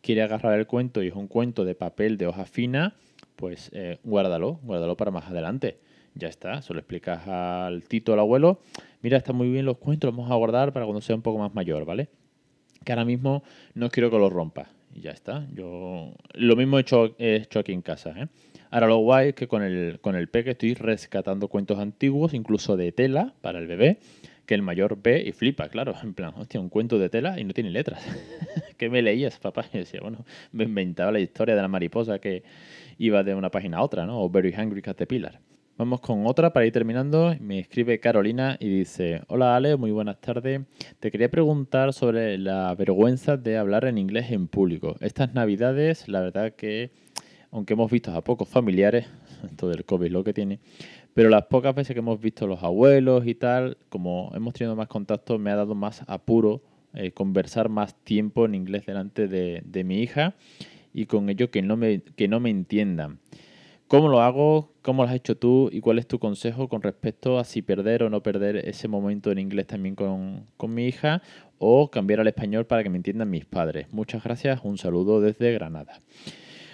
quiere 0.00 0.22
agarrar 0.22 0.58
el 0.58 0.66
cuento 0.66 1.00
y 1.00 1.06
es 1.06 1.14
un 1.14 1.28
cuento 1.28 1.64
de 1.64 1.76
papel 1.76 2.18
de 2.18 2.26
hoja 2.26 2.44
fina, 2.44 2.96
pues 3.36 3.70
eh, 3.72 3.98
guárdalo, 4.04 4.60
guárdalo 4.62 4.96
para 4.96 5.10
más 5.10 5.26
adelante. 5.26 5.78
Ya 6.14 6.28
está, 6.28 6.60
solo 6.62 6.80
explicas 6.80 7.26
al 7.28 7.84
tito, 7.84 8.12
al 8.12 8.18
abuelo, 8.18 8.60
mira, 9.00 9.16
están 9.16 9.36
muy 9.36 9.48
bien 9.48 9.64
los 9.64 9.78
cuentos, 9.78 10.08
los 10.08 10.16
vamos 10.16 10.30
a 10.32 10.34
guardar 10.34 10.72
para 10.72 10.84
cuando 10.84 11.00
sea 11.00 11.14
un 11.14 11.22
poco 11.22 11.38
más 11.38 11.54
mayor, 11.54 11.84
¿vale? 11.84 12.08
Que 12.84 12.92
ahora 12.92 13.04
mismo 13.04 13.42
no 13.74 13.90
quiero 13.90 14.10
que 14.10 14.18
los 14.18 14.32
rompa. 14.32 14.68
Y 14.92 15.02
ya 15.02 15.12
está. 15.12 15.46
Yo 15.54 16.12
lo 16.34 16.56
mismo 16.56 16.78
he 16.78 16.80
hecho, 16.80 17.14
he 17.18 17.36
hecho 17.36 17.60
aquí 17.60 17.72
en 17.72 17.82
casa, 17.82 18.12
¿eh? 18.16 18.26
Ahora 18.70 18.86
lo 18.86 18.98
guay 18.98 19.30
es 19.30 19.34
que 19.34 19.48
con 19.48 19.62
el, 19.62 19.98
con 20.00 20.14
el 20.14 20.28
peque 20.28 20.50
estoy 20.50 20.74
rescatando 20.74 21.48
cuentos 21.48 21.78
antiguos, 21.78 22.34
incluso 22.34 22.76
de 22.76 22.92
tela, 22.92 23.34
para 23.40 23.58
el 23.58 23.66
bebé, 23.66 23.98
que 24.50 24.54
el 24.56 24.62
mayor 24.62 24.98
ve 25.00 25.22
y 25.24 25.30
flipa, 25.30 25.68
claro. 25.68 25.94
En 26.02 26.12
plan, 26.12 26.34
hostia, 26.36 26.58
un 26.58 26.70
cuento 26.70 26.98
de 26.98 27.08
tela 27.08 27.38
y 27.38 27.44
no 27.44 27.54
tiene 27.54 27.70
letras. 27.70 28.04
¿Qué 28.76 28.90
me 28.90 29.00
leías, 29.00 29.38
papá? 29.38 29.64
Y 29.72 29.78
decía, 29.78 30.00
bueno, 30.00 30.24
me 30.50 30.64
inventaba 30.64 31.12
la 31.12 31.20
historia 31.20 31.54
de 31.54 31.62
la 31.62 31.68
mariposa 31.68 32.18
que, 32.18 32.42
iba 32.98 33.22
de 33.22 33.34
una 33.36 33.48
página 33.48 33.78
a 33.78 33.82
otra, 33.82 34.06
¿no? 34.06 34.20
O 34.20 34.28
Very 34.28 34.52
Hungry 34.52 34.82
Caterpillar. 34.82 35.40
Vamos 35.78 36.00
con 36.00 36.26
otra 36.26 36.52
para 36.52 36.66
ir 36.66 36.72
terminando. 36.72 37.32
Me 37.38 37.60
escribe 37.60 38.00
Carolina 38.00 38.56
y 38.58 38.68
dice, 38.68 39.22
hola 39.28 39.54
Ale, 39.54 39.76
muy 39.76 39.92
buenas 39.92 40.20
tardes. 40.20 40.62
Te 40.98 41.12
quería 41.12 41.30
preguntar 41.30 41.92
sobre 41.92 42.36
la 42.36 42.74
vergüenza 42.74 43.36
de 43.36 43.56
hablar 43.56 43.84
en 43.84 43.98
inglés 43.98 44.32
en 44.32 44.48
público. 44.48 44.96
Estas 45.00 45.32
navidades, 45.32 46.08
la 46.08 46.20
verdad 46.20 46.54
que, 46.56 46.90
aunque 47.52 47.72
hemos 47.72 47.88
visto 47.88 48.12
a 48.12 48.22
pocos 48.22 48.48
familiares, 48.48 49.06
todo 49.56 49.72
el 49.72 49.86
COVID 49.86 50.10
lo 50.10 50.22
que 50.22 50.34
tiene, 50.34 50.58
pero 51.14 51.28
las 51.28 51.46
pocas 51.46 51.74
veces 51.74 51.94
que 51.94 52.00
hemos 52.00 52.20
visto 52.20 52.46
los 52.46 52.62
abuelos 52.62 53.26
y 53.26 53.34
tal, 53.34 53.76
como 53.88 54.30
hemos 54.34 54.54
tenido 54.54 54.76
más 54.76 54.88
contacto, 54.88 55.38
me 55.38 55.50
ha 55.50 55.56
dado 55.56 55.74
más 55.74 56.02
apuro 56.06 56.62
eh, 56.94 57.12
conversar 57.12 57.68
más 57.68 57.94
tiempo 58.02 58.44
en 58.44 58.54
inglés 58.54 58.86
delante 58.86 59.28
de, 59.28 59.62
de 59.64 59.84
mi 59.84 60.00
hija 60.02 60.34
y 60.92 61.06
con 61.06 61.28
ello 61.28 61.50
que 61.50 61.62
no 61.62 61.76
me, 61.76 62.02
que 62.02 62.28
no 62.28 62.40
me 62.40 62.50
entiendan. 62.50 63.20
¿Cómo 63.90 64.08
lo 64.08 64.20
hago? 64.20 64.72
¿Cómo 64.82 65.02
lo 65.02 65.08
has 65.08 65.16
hecho 65.16 65.36
tú? 65.36 65.68
¿Y 65.72 65.80
cuál 65.80 65.98
es 65.98 66.06
tu 66.06 66.20
consejo 66.20 66.68
con 66.68 66.80
respecto 66.80 67.40
a 67.40 67.44
si 67.44 67.60
perder 67.60 68.04
o 68.04 68.10
no 68.10 68.22
perder 68.22 68.56
ese 68.56 68.86
momento 68.86 69.32
en 69.32 69.40
inglés 69.40 69.66
también 69.66 69.96
con, 69.96 70.46
con 70.56 70.72
mi 70.72 70.86
hija 70.86 71.22
o 71.58 71.90
cambiar 71.90 72.20
al 72.20 72.28
español 72.28 72.66
para 72.66 72.84
que 72.84 72.88
me 72.88 72.98
entiendan 72.98 73.30
mis 73.30 73.46
padres? 73.46 73.92
Muchas 73.92 74.22
gracias, 74.22 74.60
un 74.62 74.78
saludo 74.78 75.20
desde 75.20 75.52
Granada. 75.52 75.98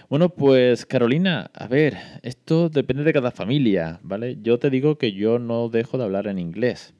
Bueno, 0.08 0.28
pues 0.28 0.86
Carolina, 0.86 1.50
a 1.52 1.66
ver, 1.66 1.96
esto 2.22 2.68
depende 2.68 3.02
de 3.02 3.12
cada 3.12 3.32
familia, 3.32 3.98
¿vale? 4.04 4.38
Yo 4.40 4.60
te 4.60 4.70
digo 4.70 4.98
que 4.98 5.10
yo 5.10 5.40
no 5.40 5.68
dejo 5.68 5.98
de 5.98 6.04
hablar 6.04 6.28
en 6.28 6.38
inglés. 6.38 6.94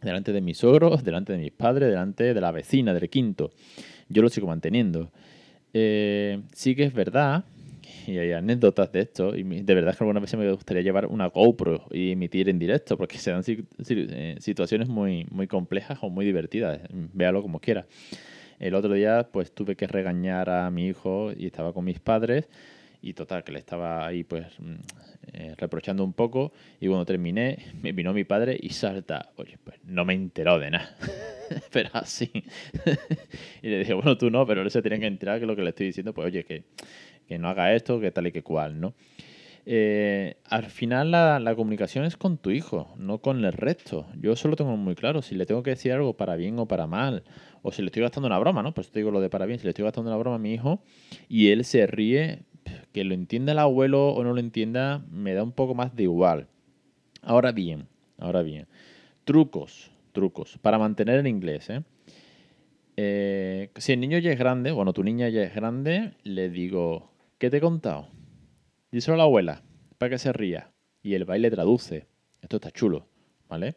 Delante 0.00 0.32
de 0.32 0.40
mis 0.40 0.56
suegros, 0.56 1.04
delante 1.04 1.34
de 1.34 1.38
mis 1.38 1.52
padres, 1.52 1.90
delante 1.90 2.32
de 2.32 2.40
la 2.40 2.50
vecina 2.50 2.94
del 2.94 3.10
quinto. 3.10 3.50
Yo 4.08 4.22
lo 4.22 4.30
sigo 4.30 4.46
manteniendo. 4.46 5.12
Eh, 5.74 6.40
sí 6.54 6.74
que 6.74 6.84
es 6.84 6.94
verdad, 6.94 7.44
y 8.06 8.16
hay 8.16 8.32
anécdotas 8.32 8.90
de 8.92 9.00
esto, 9.00 9.36
y 9.36 9.42
de 9.42 9.74
verdad 9.74 9.94
que 9.94 10.02
alguna 10.02 10.20
vez 10.20 10.34
me 10.34 10.50
gustaría 10.50 10.82
llevar 10.82 11.08
una 11.08 11.26
GoPro 11.26 11.84
y 11.90 12.12
emitir 12.12 12.48
en 12.48 12.58
directo, 12.58 12.96
porque 12.96 13.18
se 13.18 13.30
dan 13.30 13.42
eh, 13.46 14.36
situaciones 14.38 14.88
muy, 14.88 15.26
muy 15.30 15.48
complejas 15.48 15.98
o 16.00 16.08
muy 16.08 16.24
divertidas, 16.24 16.80
véalo 17.12 17.42
como 17.42 17.60
quiera. 17.60 17.84
El 18.62 18.76
otro 18.76 18.94
día 18.94 19.28
pues 19.32 19.52
tuve 19.52 19.74
que 19.74 19.88
regañar 19.88 20.48
a 20.48 20.70
mi 20.70 20.86
hijo 20.86 21.32
y 21.36 21.46
estaba 21.46 21.72
con 21.72 21.84
mis 21.84 21.98
padres 21.98 22.48
y 23.02 23.12
total, 23.14 23.42
que 23.42 23.50
le 23.50 23.58
estaba 23.58 24.06
ahí 24.06 24.22
pues 24.22 24.46
mm, 24.60 24.74
eh, 25.32 25.54
reprochando 25.58 26.04
un 26.04 26.12
poco 26.12 26.52
y 26.78 26.86
cuando 26.86 27.04
terminé 27.04 27.58
me 27.82 27.90
vino 27.90 28.12
mi 28.12 28.22
padre 28.22 28.56
y 28.60 28.68
salta, 28.68 29.32
oye, 29.34 29.58
pues 29.64 29.80
no 29.84 30.04
me 30.04 30.14
enteró 30.14 30.60
de 30.60 30.70
nada, 30.70 30.96
pero 31.72 31.90
así. 31.94 32.30
y 33.62 33.68
le 33.68 33.80
dije, 33.80 33.94
bueno, 33.94 34.16
tú 34.16 34.30
no, 34.30 34.46
pero 34.46 34.62
él 34.62 34.70
se 34.70 34.80
tiene 34.80 35.00
que 35.00 35.06
enterar 35.06 35.40
que 35.40 35.46
lo 35.46 35.56
que 35.56 35.62
le 35.62 35.70
estoy 35.70 35.86
diciendo, 35.86 36.14
pues 36.14 36.28
oye, 36.28 36.44
que, 36.44 36.62
que 37.26 37.38
no 37.40 37.48
haga 37.48 37.74
esto, 37.74 37.98
que 37.98 38.12
tal 38.12 38.28
y 38.28 38.32
que 38.32 38.44
cual, 38.44 38.80
¿no? 38.80 38.94
Eh, 39.64 40.36
al 40.44 40.66
final 40.66 41.12
la, 41.12 41.54
comunicación 41.54 42.04
es 42.04 42.16
con 42.16 42.36
tu 42.36 42.50
hijo, 42.50 42.92
no 42.96 43.18
con 43.18 43.44
el 43.44 43.52
resto. 43.52 44.06
Yo 44.20 44.32
eso 44.32 44.48
lo 44.48 44.56
tengo 44.56 44.76
muy 44.76 44.94
claro. 44.94 45.22
Si 45.22 45.34
le 45.34 45.46
tengo 45.46 45.62
que 45.62 45.70
decir 45.70 45.92
algo 45.92 46.16
para 46.16 46.36
bien 46.36 46.58
o 46.58 46.66
para 46.66 46.86
mal, 46.86 47.22
o 47.62 47.72
si 47.72 47.82
le 47.82 47.86
estoy 47.86 48.02
gastando 48.02 48.26
una 48.26 48.38
broma, 48.38 48.62
¿no? 48.62 48.74
Pues 48.74 48.90
te 48.90 48.98
digo 48.98 49.10
lo 49.10 49.20
de 49.20 49.30
para 49.30 49.46
bien. 49.46 49.58
Si 49.58 49.64
le 49.64 49.70
estoy 49.70 49.84
gastando 49.84 50.10
una 50.10 50.18
broma 50.18 50.36
a 50.36 50.40
mi 50.40 50.52
hijo 50.52 50.80
y 51.28 51.48
él 51.48 51.64
se 51.64 51.86
ríe, 51.86 52.42
que 52.92 53.04
lo 53.04 53.14
entienda 53.14 53.52
el 53.52 53.58
abuelo 53.58 54.08
o 54.08 54.24
no 54.24 54.32
lo 54.32 54.40
entienda, 54.40 55.04
me 55.10 55.34
da 55.34 55.42
un 55.42 55.52
poco 55.52 55.74
más 55.74 55.94
de 55.94 56.04
igual. 56.04 56.48
Ahora 57.22 57.52
bien, 57.52 57.86
ahora 58.18 58.42
bien, 58.42 58.66
trucos, 59.24 59.90
trucos, 60.12 60.58
para 60.60 60.78
mantener 60.78 61.20
el 61.20 61.26
inglés, 61.28 61.70
¿eh? 61.70 61.82
Eh, 62.96 63.70
si 63.76 63.92
el 63.92 64.00
niño 64.00 64.18
ya 64.18 64.32
es 64.32 64.38
grande, 64.38 64.70
bueno, 64.70 64.92
tu 64.92 65.02
niña 65.02 65.28
ya 65.28 65.42
es 65.42 65.54
grande, 65.54 66.12
le 66.24 66.50
digo, 66.50 67.10
¿qué 67.38 67.48
te 67.48 67.56
he 67.56 67.60
contado? 67.60 68.08
Díselo 68.92 69.14
a 69.14 69.18
la 69.18 69.24
abuela, 69.24 69.62
para 69.98 70.10
que 70.10 70.18
se 70.18 70.32
ría. 70.32 70.70
Y 71.02 71.14
el 71.14 71.24
baile 71.24 71.50
traduce. 71.50 72.06
Esto 72.40 72.56
está 72.58 72.70
chulo, 72.70 73.08
¿vale? 73.48 73.74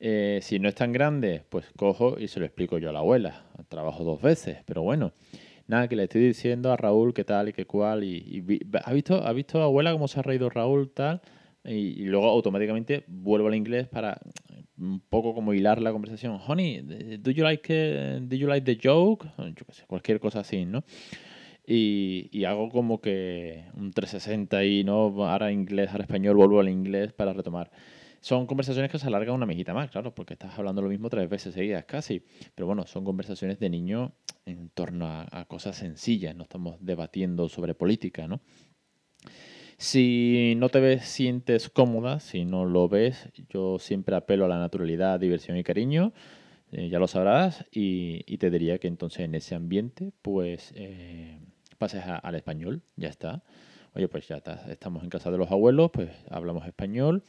Eh, 0.00 0.40
si 0.42 0.58
no 0.58 0.68
es 0.68 0.74
tan 0.74 0.92
grande, 0.92 1.44
pues 1.48 1.64
cojo 1.76 2.18
y 2.18 2.28
se 2.28 2.40
lo 2.40 2.44
explico 2.44 2.76
yo 2.76 2.90
a 2.90 2.92
la 2.92 2.98
abuela. 2.98 3.46
Trabajo 3.68 4.04
dos 4.04 4.20
veces, 4.20 4.58
pero 4.66 4.82
bueno 4.82 5.14
nada, 5.66 5.88
que 5.88 5.96
le 5.96 6.04
estoy 6.04 6.22
diciendo 6.22 6.72
a 6.72 6.76
Raúl 6.76 7.14
qué 7.14 7.24
tal 7.24 7.48
y 7.48 7.52
qué 7.52 7.66
cual. 7.66 8.04
Y, 8.04 8.42
¿ha, 8.84 8.92
visto, 8.92 9.26
¿Ha 9.26 9.32
visto 9.32 9.62
abuela 9.62 9.92
cómo 9.92 10.08
se 10.08 10.20
ha 10.20 10.22
reído 10.22 10.50
Raúl 10.50 10.90
tal? 10.90 11.20
Y, 11.64 12.04
luego 12.04 12.28
automáticamente 12.28 13.04
vuelvo 13.06 13.48
al 13.48 13.54
inglés 13.54 13.88
para 13.88 14.20
un 14.76 15.00
poco 15.00 15.34
como 15.34 15.54
hilar 15.54 15.80
la 15.80 15.92
conversación. 15.92 16.38
Honey, 16.46 16.82
do 17.18 17.30
you 17.30 17.42
like, 17.42 17.72
uh, 17.72 18.20
do 18.20 18.36
you 18.36 18.46
like 18.46 18.64
the 18.64 18.78
joke? 18.82 19.26
Cualquier 19.86 20.20
cosa 20.20 20.40
así, 20.40 20.64
¿no? 20.66 20.84
Y, 21.66 22.28
y, 22.30 22.44
hago 22.44 22.68
como 22.68 23.00
que 23.00 23.64
un 23.74 23.90
360 23.92 24.64
y 24.64 24.84
no, 24.84 25.26
ahora 25.26 25.50
inglés, 25.50 25.90
ahora 25.90 26.04
español, 26.04 26.36
vuelvo 26.36 26.60
al 26.60 26.68
inglés 26.68 27.12
para 27.14 27.32
retomar. 27.32 27.70
Son 28.24 28.46
conversaciones 28.46 28.90
que 28.90 28.98
se 28.98 29.06
alargan 29.06 29.34
una 29.34 29.44
mijita 29.44 29.74
más, 29.74 29.90
claro, 29.90 30.14
porque 30.14 30.32
estás 30.32 30.58
hablando 30.58 30.80
lo 30.80 30.88
mismo 30.88 31.10
tres 31.10 31.28
veces 31.28 31.52
seguidas 31.52 31.84
casi. 31.84 32.22
Pero 32.54 32.66
bueno, 32.66 32.86
son 32.86 33.04
conversaciones 33.04 33.58
de 33.58 33.68
niño 33.68 34.14
en 34.46 34.70
torno 34.70 35.06
a, 35.06 35.44
cosas 35.46 35.76
sencillas, 35.76 36.34
no 36.34 36.44
estamos 36.44 36.78
debatiendo 36.80 37.50
sobre 37.50 37.74
política, 37.74 38.26
¿no? 38.26 38.40
Si 39.76 40.54
no 40.56 40.70
te 40.70 40.80
ves, 40.80 41.04
sientes 41.04 41.68
cómoda, 41.68 42.18
si 42.18 42.46
no 42.46 42.64
lo 42.64 42.88
ves, 42.88 43.28
yo 43.50 43.78
siempre 43.78 44.16
apelo 44.16 44.46
a 44.46 44.48
la 44.48 44.58
naturalidad, 44.58 45.20
diversión 45.20 45.58
y 45.58 45.62
cariño, 45.62 46.14
eh, 46.72 46.88
ya 46.88 46.98
lo 46.98 47.08
sabrás, 47.08 47.66
y, 47.70 48.22
te 48.38 48.50
diría 48.50 48.78
que 48.78 48.88
entonces 48.88 49.20
en 49.20 49.34
ese 49.34 49.54
ambiente, 49.54 50.12
pues 50.22 50.72
eh, 50.76 51.40
pases 51.78 52.04
al 52.06 52.34
español, 52.34 52.82
ya 52.96 53.08
está. 53.08 53.42
Oye, 53.94 54.08
pues 54.08 54.26
ya 54.26 54.36
está, 54.36 54.64
estamos 54.70 55.04
en 55.04 55.10
casa 55.10 55.30
de 55.30 55.38
los 55.38 55.50
abuelos, 55.50 55.90
pues 55.92 56.10
hablamos 56.28 56.66
español 56.66 57.22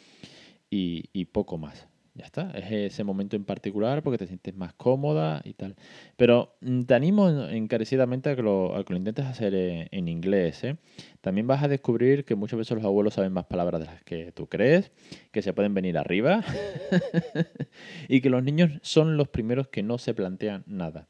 y, 0.69 1.25
poco 1.25 1.57
más. 1.57 1.87
Ya 2.15 2.23
está, 2.23 2.51
es 2.51 2.71
ese 2.71 3.03
momento 3.03 3.35
en 3.35 3.43
particular 3.43 4.01
porque 4.01 4.17
te 4.17 4.25
sientes 4.25 4.55
más 4.55 4.73
cómoda 4.73 5.41
y 5.43 5.53
tal. 5.53 5.75
Pero 6.15 6.55
mm, 6.61 6.83
te 6.83 6.93
animo 6.93 7.29
encarecidamente 7.29 8.29
a 8.29 8.35
que 8.37 8.41
lo, 8.41 8.73
a 8.75 8.85
que 8.85 8.93
lo 8.93 8.97
intentes 8.97 9.25
hacer 9.25 9.53
en, 9.53 10.07
inglés. 10.07 10.63
¿eh? 10.63 10.77
También 11.19 11.45
vas 11.45 11.61
a 11.61 11.67
descubrir 11.67 12.23
que 12.23 12.35
muchas 12.35 12.57
veces 12.57 12.77
los 12.77 12.85
abuelos 12.85 13.15
saben 13.15 13.33
más 13.33 13.45
palabras 13.45 13.81
de 13.81 13.87
las 13.87 14.01
que 14.03 14.31
tú 14.31 14.47
crees, 14.47 14.93
que 15.31 15.41
se 15.41 15.51
pueden 15.51 15.73
venir 15.73 15.97
arriba 15.97 16.41
y 18.07 18.21
que 18.21 18.29
los 18.29 18.41
niños 18.43 18.71
son 18.81 19.17
los 19.17 19.27
primeros 19.27 19.67
que 19.67 19.83
no 19.83 19.97
se 19.97 20.13
plantean 20.13 20.63
nada. 20.67 21.09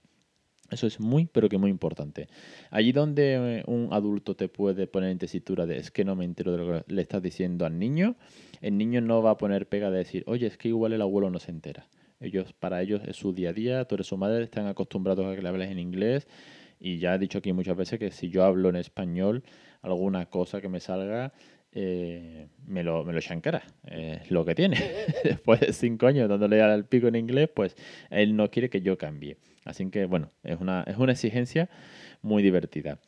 Eso 0.71 0.87
es 0.87 0.99
muy, 0.99 1.25
pero 1.25 1.47
que 1.47 1.57
muy 1.57 1.69
importante. 1.69 2.27
Allí 2.71 2.91
donde 2.91 3.59
eh, 3.59 3.63
un 3.67 3.89
adulto 3.91 4.35
te 4.35 4.49
puede 4.49 4.87
poner 4.87 5.11
en 5.11 5.19
tesitura 5.19 5.65
de 5.65 5.77
es 5.77 5.91
que 5.91 6.03
no 6.03 6.15
me 6.15 6.25
entero 6.25 6.51
de 6.51 6.57
lo 6.57 6.83
que 6.83 6.93
le 6.93 7.01
estás 7.01 7.21
diciendo 7.21 7.65
al 7.65 7.77
niño, 7.77 8.15
el 8.61 8.77
niño 8.77 9.01
no 9.01 9.21
va 9.21 9.31
a 9.31 9.37
poner 9.37 9.67
pega 9.67 9.91
de 9.91 9.99
decir, 9.99 10.23
oye, 10.27 10.47
es 10.47 10.57
que 10.57 10.69
igual 10.69 10.93
el 10.93 11.01
abuelo 11.01 11.29
no 11.29 11.39
se 11.39 11.51
entera. 11.51 11.87
Ellos, 12.19 12.53
para 12.53 12.81
ellos 12.81 13.01
es 13.05 13.15
su 13.17 13.33
día 13.33 13.49
a 13.49 13.53
día, 13.53 13.85
tú 13.85 13.95
eres 13.95 14.07
su 14.07 14.17
madre, 14.17 14.43
están 14.43 14.67
acostumbrados 14.67 15.25
a 15.25 15.35
que 15.35 15.41
le 15.41 15.49
hables 15.49 15.69
en 15.69 15.79
inglés. 15.79 16.27
Y 16.79 16.97
ya 16.97 17.15
he 17.15 17.19
dicho 17.19 17.37
aquí 17.37 17.53
muchas 17.53 17.77
veces 17.77 17.99
que 17.99 18.11
si 18.11 18.29
yo 18.29 18.43
hablo 18.43 18.69
en 18.69 18.75
español, 18.75 19.43
alguna 19.81 20.25
cosa 20.27 20.61
que 20.61 20.69
me 20.69 20.79
salga, 20.79 21.33
eh, 21.71 22.47
me 22.65 22.83
lo, 22.83 23.03
me 23.03 23.13
lo 23.13 23.19
shankara. 23.19 23.63
Es 23.83 24.31
lo 24.31 24.45
que 24.45 24.55
tiene. 24.55 24.77
Después 25.23 25.59
de 25.59 25.73
cinco 25.73 26.07
años 26.07 26.29
dándole 26.29 26.61
al 26.61 26.85
pico 26.85 27.07
en 27.07 27.15
inglés, 27.15 27.49
pues 27.53 27.75
él 28.09 28.35
no 28.35 28.49
quiere 28.49 28.69
que 28.69 28.81
yo 28.81 28.97
cambie. 28.97 29.37
Así 29.65 29.89
que, 29.89 30.05
bueno, 30.05 30.29
es 30.43 30.59
una, 30.61 30.83
es 30.83 30.97
una 30.97 31.11
exigencia 31.11 31.69
muy 32.21 32.43
divertida. 32.43 32.99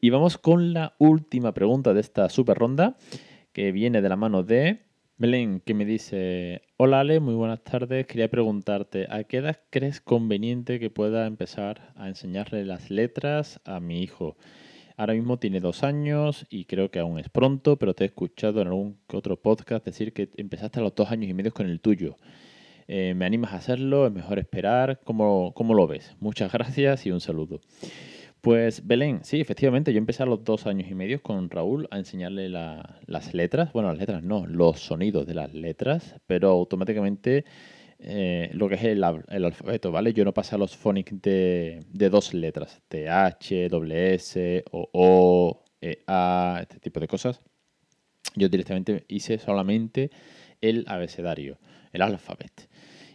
Y 0.00 0.10
vamos 0.10 0.38
con 0.38 0.72
la 0.72 0.94
última 0.98 1.52
pregunta 1.52 1.94
de 1.94 2.00
esta 2.00 2.28
super 2.30 2.58
ronda, 2.58 2.96
que 3.52 3.70
viene 3.70 4.00
de 4.00 4.08
la 4.08 4.16
mano 4.16 4.42
de 4.42 4.80
Belén, 5.18 5.60
que 5.60 5.74
me 5.74 5.84
dice, 5.84 6.62
hola 6.78 7.00
Ale, 7.00 7.20
muy 7.20 7.34
buenas 7.34 7.62
tardes. 7.62 8.06
Quería 8.06 8.30
preguntarte, 8.30 9.06
¿a 9.10 9.24
qué 9.24 9.36
edad 9.36 9.60
crees 9.68 10.00
conveniente 10.00 10.80
que 10.80 10.88
pueda 10.88 11.26
empezar 11.26 11.92
a 11.96 12.08
enseñarle 12.08 12.64
las 12.64 12.90
letras 12.90 13.60
a 13.66 13.80
mi 13.80 14.02
hijo? 14.02 14.38
Ahora 14.96 15.12
mismo 15.12 15.38
tiene 15.38 15.60
dos 15.60 15.82
años 15.82 16.46
y 16.48 16.64
creo 16.64 16.90
que 16.90 17.00
aún 17.00 17.18
es 17.18 17.28
pronto, 17.28 17.76
pero 17.76 17.94
te 17.94 18.04
he 18.04 18.06
escuchado 18.06 18.62
en 18.62 18.68
algún 18.68 18.98
otro 19.12 19.36
podcast 19.36 19.84
decir 19.84 20.14
que 20.14 20.30
empezaste 20.36 20.80
a 20.80 20.82
los 20.82 20.94
dos 20.94 21.10
años 21.10 21.28
y 21.28 21.34
medio 21.34 21.52
con 21.52 21.66
el 21.66 21.80
tuyo. 21.80 22.16
Eh, 22.92 23.14
¿Me 23.14 23.24
animas 23.24 23.52
a 23.52 23.58
hacerlo? 23.58 24.04
¿Es 24.04 24.12
mejor 24.12 24.40
esperar? 24.40 24.98
¿Cómo, 25.04 25.52
¿Cómo 25.54 25.74
lo 25.74 25.86
ves? 25.86 26.16
Muchas 26.18 26.50
gracias 26.52 27.06
y 27.06 27.12
un 27.12 27.20
saludo. 27.20 27.60
Pues 28.40 28.84
Belén, 28.84 29.20
sí, 29.22 29.40
efectivamente, 29.40 29.92
yo 29.92 29.98
empecé 29.98 30.24
a 30.24 30.26
los 30.26 30.42
dos 30.42 30.66
años 30.66 30.90
y 30.90 30.96
medio 30.96 31.22
con 31.22 31.50
Raúl 31.50 31.86
a 31.92 31.98
enseñarle 31.98 32.48
las 32.48 33.32
letras, 33.32 33.72
bueno, 33.72 33.90
las 33.90 33.98
letras 33.98 34.24
no, 34.24 34.44
los 34.44 34.80
sonidos 34.80 35.24
de 35.24 35.34
las 35.34 35.54
letras, 35.54 36.16
pero 36.26 36.48
automáticamente 36.48 37.44
eh, 38.00 38.50
lo 38.54 38.68
que 38.68 38.74
es 38.74 38.82
el, 38.82 39.04
alfabeto, 39.04 39.92
¿vale? 39.92 40.12
Yo 40.12 40.24
no 40.24 40.34
pasé 40.34 40.56
a 40.56 40.58
los 40.58 40.76
phonics 40.76 41.22
de, 41.22 41.84
dos 41.92 42.34
letras, 42.34 42.82
de 42.90 43.08
H, 43.08 43.68
S, 44.16 44.64
o 44.72 44.88
O, 44.92 45.64
e, 45.80 46.02
A, 46.08 46.58
este 46.60 46.80
tipo 46.80 46.98
de 46.98 47.06
cosas. 47.06 47.40
Yo 48.34 48.48
directamente 48.48 49.04
hice 49.06 49.38
solamente 49.38 50.10
el 50.60 50.84
abecedario, 50.88 51.58
el 51.92 52.02
alfabeto. 52.02 52.64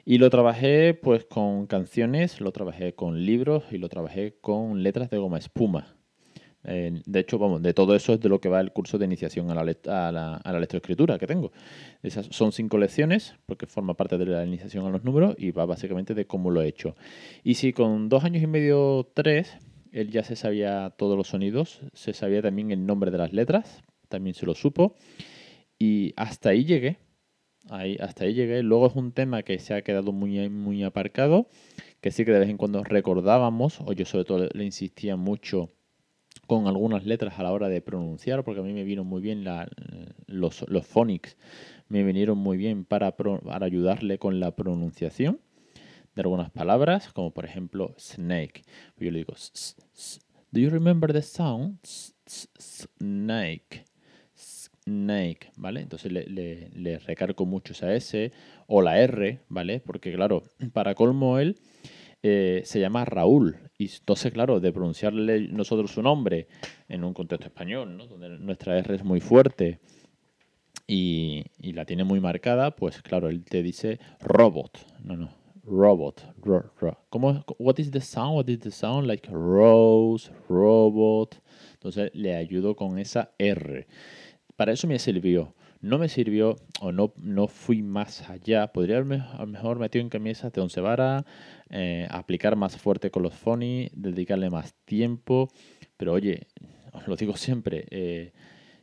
Y 0.06 0.20
lo 0.20 0.30
trabajé 0.30 0.94
pues 0.94 1.26
con 1.26 1.66
canciones, 1.66 2.40
lo 2.40 2.52
trabajé 2.52 2.94
con 2.94 3.26
libros 3.26 3.64
y 3.72 3.80
lo 3.80 3.90
trabajé 3.90 4.38
con 4.40 4.84
letras 4.84 5.10
de 5.10 5.18
goma 5.18 5.40
espuma. 5.40 5.98
Eh, 6.64 7.02
de 7.06 7.20
hecho, 7.20 7.38
vamos, 7.38 7.62
de 7.62 7.74
todo 7.74 7.96
eso 7.96 8.14
es 8.14 8.20
de 8.20 8.30
lo 8.30 8.40
que 8.40 8.50
va 8.50 8.60
el 8.60 8.72
curso 8.72 8.98
de 8.98 9.06
iniciación 9.06 9.50
a 9.52 9.56
la, 9.56 9.62
a 9.62 10.12
la, 10.12 10.36
a 10.36 10.52
la 10.52 10.60
lectoescritura 10.60 11.18
que 11.18 11.28
tengo. 11.28 11.52
Esas 12.04 12.28
son 12.32 12.52
cinco 12.52 12.78
lecciones, 12.78 13.36
porque 13.46 13.66
forma 13.66 13.96
parte 13.96 14.18
de 14.18 14.26
la 14.26 14.46
iniciación 14.46 14.86
a 14.86 14.90
los 14.90 15.04
números 15.04 15.36
y 15.38 15.52
va 15.52 15.66
básicamente 15.66 16.14
de 16.14 16.26
cómo 16.26 16.52
lo 16.52 16.62
he 16.62 16.68
hecho. 16.68 16.96
Y 17.44 17.56
si 17.56 17.74
con 17.74 18.10
dos 18.10 18.24
años 18.24 18.44
y 18.44 18.48
medio, 18.48 19.12
tres, 19.14 19.58
él 19.92 20.12
ya 20.12 20.24
se 20.24 20.36
sabía 20.36 20.94
todos 20.98 21.18
los 21.18 21.28
sonidos, 21.28 21.82
se 21.94 22.14
sabía 22.14 22.42
también 22.42 22.72
el 22.72 22.86
nombre 22.86 23.12
de 23.12 23.18
las 23.18 23.34
letras, 23.34 23.84
también 24.10 24.34
se 24.34 24.46
lo 24.46 24.56
supo. 24.56 24.96
Y 25.80 26.14
hasta 26.16 26.50
ahí 26.50 26.64
llegué. 26.66 26.98
Hasta 27.69 28.25
ahí 28.25 28.34
llegué. 28.34 28.62
Luego 28.63 28.88
es 28.88 28.95
un 28.95 29.12
tema 29.12 29.43
que 29.43 29.60
se 29.60 29.74
ha 29.74 29.81
quedado 29.81 30.12
muy, 30.12 30.50
muy 30.50 30.84
aparcado, 30.84 31.48
que 32.01 32.12
sí 32.12 32.25
que 32.25 32.31
de 32.31 32.39
vez 32.39 32.50
en 32.50 32.57
cuando 32.57 32.84
recordábamos, 32.84 33.81
o 33.81 33.93
yo 33.93 34.05
sobre 34.05 34.25
todo 34.25 34.50
le 34.53 34.63
insistía 34.63 35.15
mucho 35.15 35.72
con 36.48 36.67
algunas 36.67 37.05
letras 37.05 37.39
a 37.39 37.43
la 37.43 37.51
hora 37.51 37.69
de 37.69 37.81
pronunciar, 37.81 38.43
porque 38.43 38.60
a 38.60 38.63
mí 38.63 38.74
me 38.74 38.84
vino 38.84 39.03
muy 39.03 39.22
bien 39.22 39.43
los, 40.27 40.65
los 40.69 40.86
phonics, 40.86 41.38
me 41.88 42.03
vinieron 42.03 42.38
muy 42.38 42.57
bien 42.57 42.86
para, 42.86 43.15
para 43.15 43.65
ayudarle 43.65 44.19
con 44.19 44.39
la 44.39 44.55
pronunciación 44.55 45.39
de 46.15 46.22
algunas 46.22 46.51
palabras, 46.51 47.12
como 47.13 47.31
por 47.31 47.45
ejemplo 47.45 47.95
snake. 47.98 48.62
Yo 48.98 49.12
le 49.12 49.19
digo, 49.19 49.34
¿do 50.51 50.60
you 50.60 50.69
remember 50.69 51.12
the 51.12 51.22
sound? 51.22 51.79
Snake 52.27 53.86
snake, 54.86 55.51
¿vale? 55.58 55.82
Entonces 55.82 56.12
le, 56.12 57.00
recargo 57.00 57.46
mucho 57.46 57.74
esa 57.74 57.93
S 57.93 58.32
o 58.67 58.82
la 58.82 59.00
R, 59.00 59.39
¿vale? 59.50 59.80
Porque 59.80 60.13
claro, 60.13 60.43
para 60.74 60.95
colmo 60.95 61.39
él 61.39 61.58
eh, 62.24 62.62
se 62.65 62.80
llama 62.80 63.06
Raúl. 63.06 63.58
Y 63.78 63.89
entonces, 63.89 64.32
claro, 64.32 64.60
de 64.60 64.71
pronunciarle 64.71 65.48
nosotros 65.50 65.91
su 65.91 66.02
nombre 66.02 66.48
en 66.88 67.04
un 67.04 67.13
contexto 67.13 67.48
español, 67.48 67.98
¿no? 67.98 68.08
Donde 68.08 68.30
nuestra 68.39 68.78
R 68.78 68.95
es 68.95 69.04
muy 69.04 69.19
fuerte 69.19 69.80
y, 70.88 71.43
la 71.60 71.86
tiene 71.86 72.04
muy 72.04 72.19
marcada, 72.19 72.76
pues 72.76 73.02
claro, 73.02 73.30
él 73.30 73.43
te 73.43 73.63
dice 73.63 74.00
robot. 74.21 74.78
No, 75.04 75.17
no, 75.17 75.30
robot. 75.63 76.24
Ro, 76.41 76.71
¿Cómo, 77.10 77.43
what 77.58 77.80
is 77.80 77.91
the 77.91 78.02
sound? 78.02 78.36
What 78.38 78.48
is 78.48 78.60
the 78.60 78.71
sound? 78.71 79.08
Like 79.08 79.28
rose, 79.32 80.32
robot. 80.48 81.36
Entonces 81.74 82.12
le 82.13 82.36
ayudo 82.36 82.76
con 82.76 83.00
esa 83.00 83.32
R 83.39 83.88
para 84.56 84.72
eso 84.72 84.88
me 84.88 85.00
sirvió. 85.00 85.54
No 85.82 85.98
me 85.98 86.10
sirvió 86.10 86.56
o 86.82 86.91
no, 86.91 87.13
no 87.18 87.48
fui 87.48 87.84
más 87.84 88.30
allá. 88.30 88.68
Podría 88.68 88.98
haberme 88.98 89.24
mejor 89.46 89.78
metido 89.80 90.02
en 90.02 90.10
camisas 90.10 90.52
de 90.52 90.62
once 90.62 90.82
vara, 90.82 91.26
eh, 91.70 92.08
aplicar 92.10 92.56
más 92.56 92.78
fuerte 92.78 93.12
con 93.12 93.24
los 93.24 93.34
phonies, 93.34 93.91
dedicarle 93.94 94.50
más 94.50 94.74
tiempo. 94.86 95.50
Pero 95.98 96.13
oye, 96.13 96.48
os 96.94 97.08
lo 97.08 97.15
digo 97.15 97.36
siempre, 97.36 97.86
eh, 97.91 98.32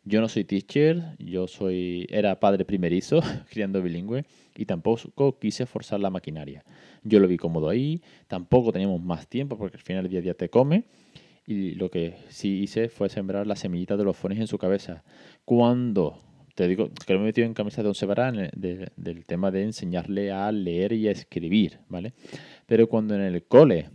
yo 0.04 0.20
no 0.20 0.28
soy 0.28 0.44
teacher, 0.44 1.16
yo 1.18 1.46
soy 1.46 2.06
era 2.10 2.40
padre 2.40 2.64
primerizo, 2.64 3.20
criando 3.50 3.82
bilingüe, 3.82 4.24
y 4.56 4.66
tampoco 4.66 5.38
quise 5.38 5.66
forzar 5.66 6.00
la 6.00 6.10
maquinaria. 6.10 6.64
Yo 7.04 7.20
lo 7.20 7.28
vi 7.28 7.36
cómodo 7.36 7.68
ahí, 7.68 8.02
tampoco 8.26 8.72
teníamos 8.72 9.00
más 9.00 9.28
tiempo 9.28 9.56
porque 9.56 9.76
al 9.76 9.82
final 9.82 10.04
el 10.04 10.10
día 10.10 10.18
a 10.20 10.22
día 10.22 10.34
te 10.34 10.48
come. 10.48 10.84
Y 11.52 11.74
lo 11.74 11.90
que 11.90 12.14
sí 12.28 12.60
hice 12.60 12.88
fue 12.88 13.08
sembrar 13.08 13.46
la 13.46 13.56
semillita 13.56 13.96
de 13.96 14.04
los 14.04 14.16
fones 14.16 14.40
en 14.40 14.46
su 14.46 14.58
cabeza. 14.58 15.04
Cuando, 15.44 16.18
te 16.54 16.66
digo, 16.66 16.90
que 17.06 17.14
me 17.14 17.20
he 17.20 17.24
metido 17.24 17.46
en 17.46 17.54
camisa 17.54 17.82
de 17.82 17.88
once 17.88 18.06
varas 18.06 18.34
del 18.54 19.26
tema 19.26 19.50
de 19.50 19.62
enseñarle 19.64 20.32
a 20.32 20.50
leer 20.50 20.92
y 20.92 21.08
a 21.08 21.10
escribir, 21.10 21.80
¿vale? 21.88 22.14
Pero 22.66 22.88
cuando 22.88 23.14
en 23.14 23.20
el 23.20 23.44
cole 23.44 23.90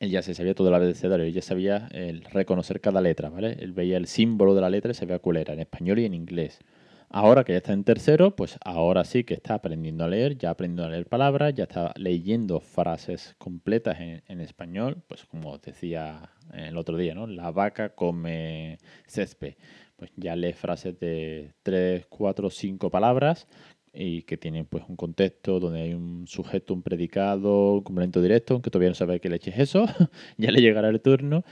él 0.00 0.10
ya 0.10 0.22
se 0.22 0.34
sabía 0.34 0.54
todo 0.54 0.68
el 0.68 0.74
abecedario, 0.74 1.24
él 1.24 1.32
ya 1.32 1.42
sabía 1.42 1.88
el 1.92 2.22
reconocer 2.24 2.80
cada 2.80 3.00
letra, 3.00 3.30
¿vale? 3.30 3.56
Él 3.60 3.72
veía 3.72 3.96
el 3.96 4.06
símbolo 4.06 4.54
de 4.54 4.60
la 4.60 4.70
letra 4.70 4.90
y 4.90 4.94
sabía 4.94 5.18
cuál 5.18 5.38
era, 5.38 5.54
en 5.54 5.60
español 5.60 5.98
y 5.98 6.04
en 6.04 6.12
inglés. 6.14 6.60
Ahora 7.08 7.44
que 7.44 7.52
ya 7.52 7.58
está 7.58 7.72
en 7.72 7.84
tercero, 7.84 8.34
pues 8.34 8.58
ahora 8.64 9.04
sí 9.04 9.24
que 9.24 9.34
está 9.34 9.54
aprendiendo 9.54 10.04
a 10.04 10.08
leer, 10.08 10.36
ya 10.36 10.50
aprendiendo 10.50 10.84
a 10.84 10.90
leer 10.90 11.06
palabras, 11.06 11.54
ya 11.54 11.64
está 11.64 11.92
leyendo 11.96 12.60
frases 12.60 13.34
completas 13.38 13.98
en, 14.00 14.40
español, 14.40 15.02
pues 15.06 15.24
como 15.24 15.56
decía 15.58 16.30
el 16.52 16.76
otro 16.76 16.96
día, 16.96 17.14
¿no? 17.14 17.26
La 17.26 17.50
vaca 17.52 17.94
come 17.94 18.78
césped. 19.06 19.54
Pues 19.96 20.10
ya 20.16 20.36
lee 20.36 20.52
frases 20.52 20.98
de 20.98 21.54
3, 21.62 22.06
4, 22.06 22.50
5 22.50 22.90
palabras 22.90 23.46
y 23.94 24.22
que 24.22 24.36
tienen 24.36 24.66
pues 24.66 24.84
un 24.88 24.96
contexto 24.96 25.58
donde 25.58 25.82
hay 25.82 25.94
un 25.94 26.26
sujeto, 26.26 26.74
un 26.74 26.82
predicado, 26.82 27.74
un 27.74 27.82
complemento 27.82 28.20
directo, 28.20 28.54
aunque 28.54 28.70
todavía 28.70 28.90
no 28.90 28.94
sabe 28.94 29.20
qué 29.20 29.30
leche 29.30 29.50
es 29.50 29.58
eso, 29.58 29.86
ya 30.36 30.50
le 30.50 30.60
llegará 30.60 30.88
el 30.88 31.00
turno. 31.00 31.44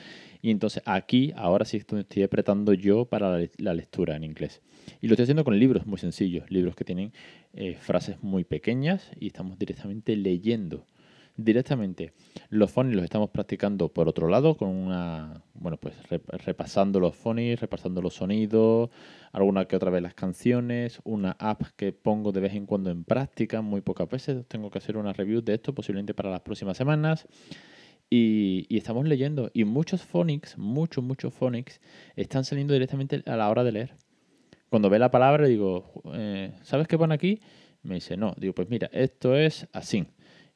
Y 0.44 0.50
entonces 0.50 0.83
aquí, 0.85 1.33
ahora 1.37 1.64
sí 1.64 1.78
estoy 1.78 2.22
apretando 2.22 2.74
yo 2.74 3.07
para 3.07 3.38
la 3.57 3.72
lectura 3.72 4.14
en 4.14 4.24
inglés. 4.24 4.61
Y 5.00 5.07
lo 5.07 5.14
estoy 5.14 5.22
haciendo 5.22 5.42
con 5.42 5.59
libros 5.59 5.87
muy 5.87 5.96
sencillos, 5.96 6.50
libros 6.50 6.76
que 6.76 6.85
tienen 6.85 7.14
eh, 7.54 7.78
frases 7.80 8.22
muy 8.22 8.44
pequeñas 8.44 9.11
y 9.18 9.28
estamos 9.28 9.59
directamente 9.59 10.14
leyendo. 10.16 10.85
Directamente. 11.38 12.12
Los 12.50 12.70
phonies 12.70 12.94
los 12.94 13.04
estamos 13.04 13.30
practicando 13.30 13.88
por 13.88 14.07
otro 14.07 14.28
lado, 14.28 14.59
con 14.59 14.68
una, 14.68 15.42
bueno, 15.54 15.78
pues 15.78 15.94
repasando 16.11 17.00
los 17.00 17.16
phonies, 17.16 17.59
repasando 17.59 18.02
los 18.02 18.12
sonidos, 18.12 18.90
alguna 19.33 19.64
que 19.64 19.76
otra 19.76 19.90
vez 19.90 20.02
las 20.02 20.12
canciones, 20.12 21.00
una 21.04 21.38
app 21.38 21.62
que 21.74 21.94
pongo 21.94 22.33
de 22.33 22.40
vez 22.40 22.52
en 22.52 22.66
cuando 22.66 22.90
en 22.90 23.04
práctica, 23.04 23.62
muy 23.62 23.80
pocas 23.80 24.11
veces. 24.11 24.44
Tengo 24.46 24.70
que 24.70 24.76
hacer 24.76 24.98
una 24.98 25.14
review 25.14 25.40
de 25.40 25.54
esto, 25.54 25.74
posiblemente 25.74 26.12
para 26.12 26.28
las 26.28 26.42
próximas 26.42 26.76
semanas. 26.76 27.26
Y, 28.10 28.66
estamos 28.76 29.06
leyendo. 29.06 29.50
Y 29.54 29.64
muchos 29.64 30.02
phonics, 30.02 30.56
muchos, 30.58 31.02
muchos 31.02 31.34
phonics, 31.34 31.80
están 32.16 32.44
saliendo 32.44 32.72
directamente 32.74 33.22
a 33.26 33.36
la 33.36 33.50
hora 33.50 33.64
de 33.64 33.72
leer 33.72 33.94
cuando 34.74 34.90
ve 34.90 34.98
la 34.98 35.12
palabra 35.12 35.46
digo, 35.46 36.02
eh, 36.14 36.50
¿sabes 36.62 36.88
qué 36.88 36.98
pone 36.98 37.14
aquí? 37.14 37.38
Me 37.84 37.94
dice, 37.94 38.16
no. 38.16 38.34
Digo, 38.36 38.54
pues 38.54 38.68
mira, 38.68 38.90
esto 38.92 39.36
es 39.36 39.68
así. 39.72 40.04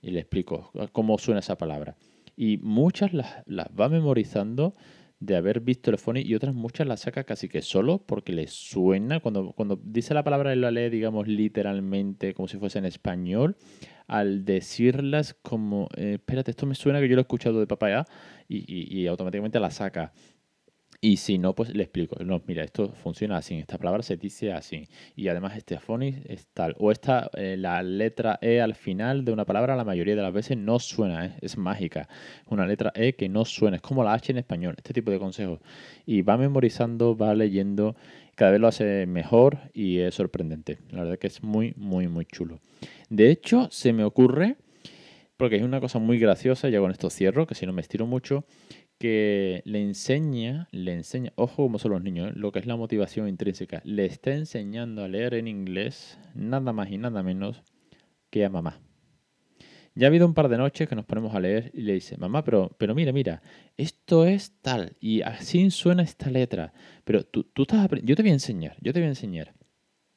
Y 0.02 0.11
le 0.11 0.18
explico 0.18 0.72
cómo 0.90 1.18
suena 1.18 1.38
esa 1.38 1.56
palabra. 1.56 1.96
Y 2.37 2.56
muchas 2.56 3.12
las, 3.12 3.44
va 3.46 3.88
memorizando 3.88 4.74
de 5.20 5.37
haber 5.37 5.61
visto 5.61 5.90
el 5.90 5.98
phonics 5.98 6.28
y 6.28 6.35
otras 6.35 6.54
muchas 6.54 6.87
las 6.87 7.00
saca 7.00 7.24
casi 7.24 7.48
que 7.48 7.62
solo 7.62 7.98
porque 8.07 8.33
le 8.33 8.46
suena. 8.46 9.20
Cuando, 9.20 9.52
cuando 9.52 9.81
dice 9.83 10.14
la 10.14 10.22
palabra 10.22 10.52
y 10.52 10.59
la 10.59 10.70
lee, 10.70 10.90
digamos, 10.90 11.26
literalmente, 11.26 12.35
como 12.35 12.48
si 12.48 12.59
fuese 12.59 12.78
en 12.78 12.85
español, 12.85 13.57
al 14.07 14.44
decirlas 14.44 15.35
como, 15.35 15.88
eh, 15.96 16.14
espérate, 16.14 16.52
esto 16.52 16.66
me 16.66 16.74
suena 16.74 17.00
que 17.00 17.09
yo 17.09 17.16
lo 17.16 17.20
he 17.20 17.22
escuchado 17.22 17.61
de 17.61 17.66
papá 17.66 18.07
y, 18.48 19.00
y 19.00 19.07
automáticamente 19.07 19.59
la 19.61 19.70
saca. 19.70 20.12
Y 21.00 21.18
si 21.18 21.38
no, 21.38 21.54
pues 21.54 21.72
le 21.74 21.84
explico. 21.84 22.16
No, 22.24 22.42
mira, 22.48 22.64
esto 22.64 22.92
funciona 22.92 23.37
así. 23.37 23.54
Esta 23.54 23.78
palabra 23.78 24.02
se 24.02 24.16
dice 24.16 24.52
así. 24.52 24.88
Y 25.14 25.28
además 25.28 25.56
este 25.56 25.78
phonics 25.78 26.18
es 26.26 26.48
tal. 26.48 26.74
O 26.78 26.90
esta, 26.90 27.30
eh, 27.34 27.56
la 27.56 27.82
letra 27.84 28.38
E 28.42 28.61
al 28.61 28.74
final 28.74 29.24
de 29.24 29.30
una 29.30 29.44
palabra 29.44 29.76
la 29.76 29.84
mayoría 29.84 30.16
de 30.16 30.22
las 30.22 30.32
veces 30.32 30.56
no 30.56 30.80
suena. 30.80 31.37
Es 31.40 31.56
mágica. 31.56 32.08
Una 32.46 32.66
letra 32.66 32.92
E 32.96 33.12
que 33.14 33.28
no 33.28 33.44
suena. 33.44 33.76
Es 33.76 33.82
como 33.82 34.02
la 34.02 34.12
H 34.12 34.32
en 34.32 34.38
español. 34.38 34.74
Este 34.76 34.92
tipo 34.92 35.12
de 35.12 35.20
consejos. 35.20 35.61
Y 36.04 36.22
va 36.22 36.37
memorizando, 36.37 37.16
va 37.16 37.32
leyendo. 37.32 37.94
Cada 38.34 38.50
vez 38.50 38.61
lo 38.61 38.66
hace 38.66 39.06
mejor 39.06 39.58
y 39.74 39.98
es 39.98 40.16
sorprendente. 40.16 40.78
La 40.90 41.04
verdad 41.04 41.18
que 41.18 41.28
es 41.28 41.44
muy, 41.44 41.74
muy, 41.76 42.08
muy 42.08 42.24
chulo. 42.24 42.58
De 43.08 43.30
hecho, 43.30 43.68
se 43.70 43.92
me 43.92 44.02
ocurre, 44.02 44.56
porque 45.37 45.56
es 45.56 45.62
una 45.62 45.80
cosa 45.80 45.98
muy 45.98 46.18
graciosa, 46.18 46.68
ya 46.68 46.80
con 46.80 46.90
esto 46.90 47.11
cierro, 47.11 47.46
que 47.46 47.54
si 47.54 47.66
no 47.66 47.72
me 47.72 47.82
estiro 47.82 48.06
mucho 48.06 48.44
que 48.98 49.62
le 49.64 49.80
enseña, 49.80 50.68
le 50.72 50.92
enseña, 50.92 51.32
ojo 51.37 51.62
como 51.62 51.78
son 51.78 51.92
los 51.92 52.02
niños, 52.02 52.30
¿eh? 52.30 52.32
lo 52.34 52.50
que 52.52 52.58
es 52.58 52.66
la 52.66 52.76
motivación 52.76 53.28
intrínseca, 53.28 53.80
le 53.84 54.04
está 54.04 54.32
enseñando 54.34 55.04
a 55.04 55.08
leer 55.08 55.34
en 55.34 55.46
inglés 55.46 56.18
nada 56.34 56.72
más 56.72 56.90
y 56.90 56.98
nada 56.98 57.22
menos 57.22 57.62
que 58.30 58.44
a 58.44 58.50
mamá. 58.50 58.80
Ya 59.94 60.06
ha 60.06 60.08
habido 60.08 60.26
un 60.26 60.34
par 60.34 60.48
de 60.48 60.58
noches 60.58 60.88
que 60.88 60.94
nos 60.94 61.04
ponemos 61.04 61.34
a 61.34 61.40
leer 61.40 61.70
y 61.74 61.82
le 61.82 61.94
dice, 61.94 62.16
mamá, 62.16 62.44
pero, 62.44 62.74
pero 62.78 62.94
mira, 62.94 63.12
mira, 63.12 63.42
esto 63.76 64.26
es 64.26 64.61
tal 64.62 64.96
y 65.00 65.22
así 65.22 65.70
suena 65.70 66.02
esta 66.02 66.30
letra, 66.30 66.72
pero 67.04 67.24
tú, 67.24 67.44
tú 67.44 67.62
estás 67.62 67.88
yo 68.02 68.14
te 68.14 68.22
voy 68.22 68.30
a 68.30 68.34
enseñar, 68.34 68.76
yo 68.80 68.92
te 68.92 69.00
voy 69.00 69.06
a 69.06 69.11
enseñar. 69.11 69.54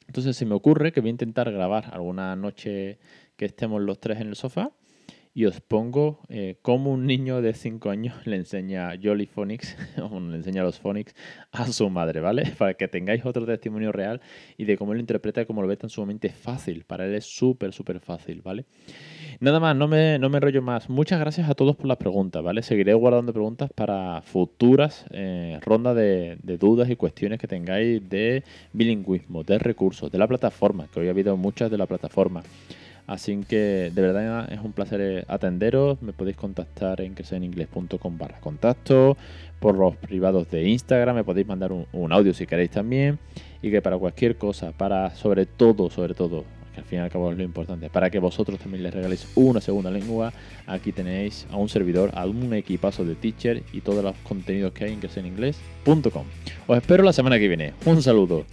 Entonces 0.07 0.35
se 0.35 0.45
me 0.45 0.55
ocurre 0.55 0.91
que 0.91 1.01
voy 1.01 1.09
a 1.09 1.11
intentar 1.11 1.51
grabar 1.51 1.89
alguna 1.93 2.35
noche 2.35 2.99
que 3.37 3.45
estemos 3.45 3.81
los 3.81 3.99
tres 3.99 4.19
en 4.19 4.27
el 4.27 4.35
sofá 4.35 4.71
y 5.33 5.45
os 5.45 5.61
pongo 5.61 6.19
eh, 6.27 6.57
cómo 6.61 6.91
un 6.91 7.05
niño 7.05 7.41
de 7.41 7.53
5 7.53 7.89
años 7.89 8.15
le 8.25 8.35
enseña 8.35 8.91
Jolly 9.01 9.27
Phonics, 9.27 9.77
o 10.01 10.19
le 10.19 10.35
enseña 10.35 10.63
los 10.63 10.79
Phonics 10.79 11.15
a 11.51 11.67
su 11.67 11.89
madre, 11.89 12.19
¿vale? 12.19 12.51
Para 12.57 12.73
que 12.73 12.87
tengáis 12.87 13.25
otro 13.25 13.45
testimonio 13.45 13.91
real 13.91 14.19
y 14.57 14.65
de 14.65 14.77
cómo 14.77 14.93
él 14.93 14.99
interpreta 14.99 15.45
cómo 15.45 15.61
lo 15.61 15.67
ve 15.67 15.77
tan 15.77 15.89
sumamente 15.89 16.29
fácil. 16.29 16.83
Para 16.83 17.05
él 17.05 17.15
es 17.15 17.25
súper, 17.25 17.71
súper 17.71 17.99
fácil, 18.01 18.41
¿vale? 18.41 18.65
Nada 19.39 19.59
más, 19.59 19.75
no 19.75 19.87
me, 19.87 20.19
no 20.19 20.29
me 20.29 20.37
enrollo 20.37 20.61
más. 20.61 20.89
Muchas 20.89 21.19
gracias 21.19 21.49
a 21.49 21.55
todos 21.55 21.75
por 21.77 21.87
las 21.87 21.97
preguntas, 21.97 22.43
¿vale? 22.43 22.61
Seguiré 22.61 22.93
guardando 22.93 23.31
preguntas 23.31 23.71
para 23.73 24.21
futuras 24.21 25.05
eh, 25.11 25.59
rondas 25.61 25.95
de, 25.95 26.37
de 26.43 26.57
dudas 26.57 26.89
y 26.89 26.95
cuestiones 26.97 27.39
que 27.39 27.47
tengáis 27.47 28.07
de 28.09 28.43
bilingüismo, 28.73 29.43
de 29.43 29.59
recursos, 29.59 30.11
de 30.11 30.17
la 30.17 30.27
plataforma, 30.27 30.87
que 30.93 30.99
hoy 30.99 31.07
ha 31.07 31.11
habido 31.11 31.37
muchas 31.37 31.71
de 31.71 31.77
la 31.77 31.85
plataforma. 31.85 32.43
Así 33.11 33.37
que 33.45 33.91
de 33.93 34.01
verdad 34.01 34.49
es 34.53 34.61
un 34.61 34.71
placer 34.71 35.01
eh, 35.01 35.25
atenderos. 35.27 36.01
Me 36.01 36.13
podéis 36.13 36.37
contactar 36.37 37.01
en 37.01 37.13
inglés.com 37.43 38.17
barra 38.17 38.39
contacto, 38.39 39.17
por 39.59 39.77
los 39.77 39.97
privados 39.97 40.49
de 40.49 40.69
Instagram, 40.69 41.17
me 41.17 41.25
podéis 41.25 41.45
mandar 41.45 41.73
un, 41.73 42.13
audio 42.13 42.33
si 42.33 42.47
queréis 42.47 42.71
también. 42.71 43.19
Y 43.61 43.69
que 43.69 43.81
para 43.81 43.97
cualquier 43.97 44.37
cosa, 44.37 44.71
para 44.71 45.13
sobre 45.13 45.45
todo, 45.45 45.89
sobre 45.89 46.13
todo, 46.13 46.45
que 46.73 46.79
al 46.79 46.85
fin 46.85 46.99
y 46.99 47.01
al 47.01 47.09
cabo 47.09 47.29
es 47.33 47.37
lo 47.37 47.43
importante, 47.43 47.89
para 47.89 48.09
que 48.09 48.19
vosotros 48.19 48.57
también 48.59 48.81
les 48.81 48.93
regaléis 48.93 49.27
una 49.35 49.59
segunda 49.59 49.91
lengua, 49.91 50.31
aquí 50.65 50.93
tenéis 50.93 51.45
a 51.51 51.57
un 51.57 51.67
servidor, 51.67 52.11
a 52.13 52.25
un 52.25 52.53
equipazo 52.53 53.03
de 53.03 53.15
teacher 53.15 53.61
y 53.73 53.81
todos 53.81 54.05
los 54.05 54.15
contenidos 54.23 54.71
que 54.71 54.85
hay 54.85 54.93
en 54.93 55.25
inglés.com. 55.25 56.25
Os 56.65 56.77
espero 56.77 57.03
la 57.03 57.11
semana 57.11 57.37
que 57.37 57.49
viene. 57.49 57.73
Un 57.85 58.01
saludo. 58.01 58.45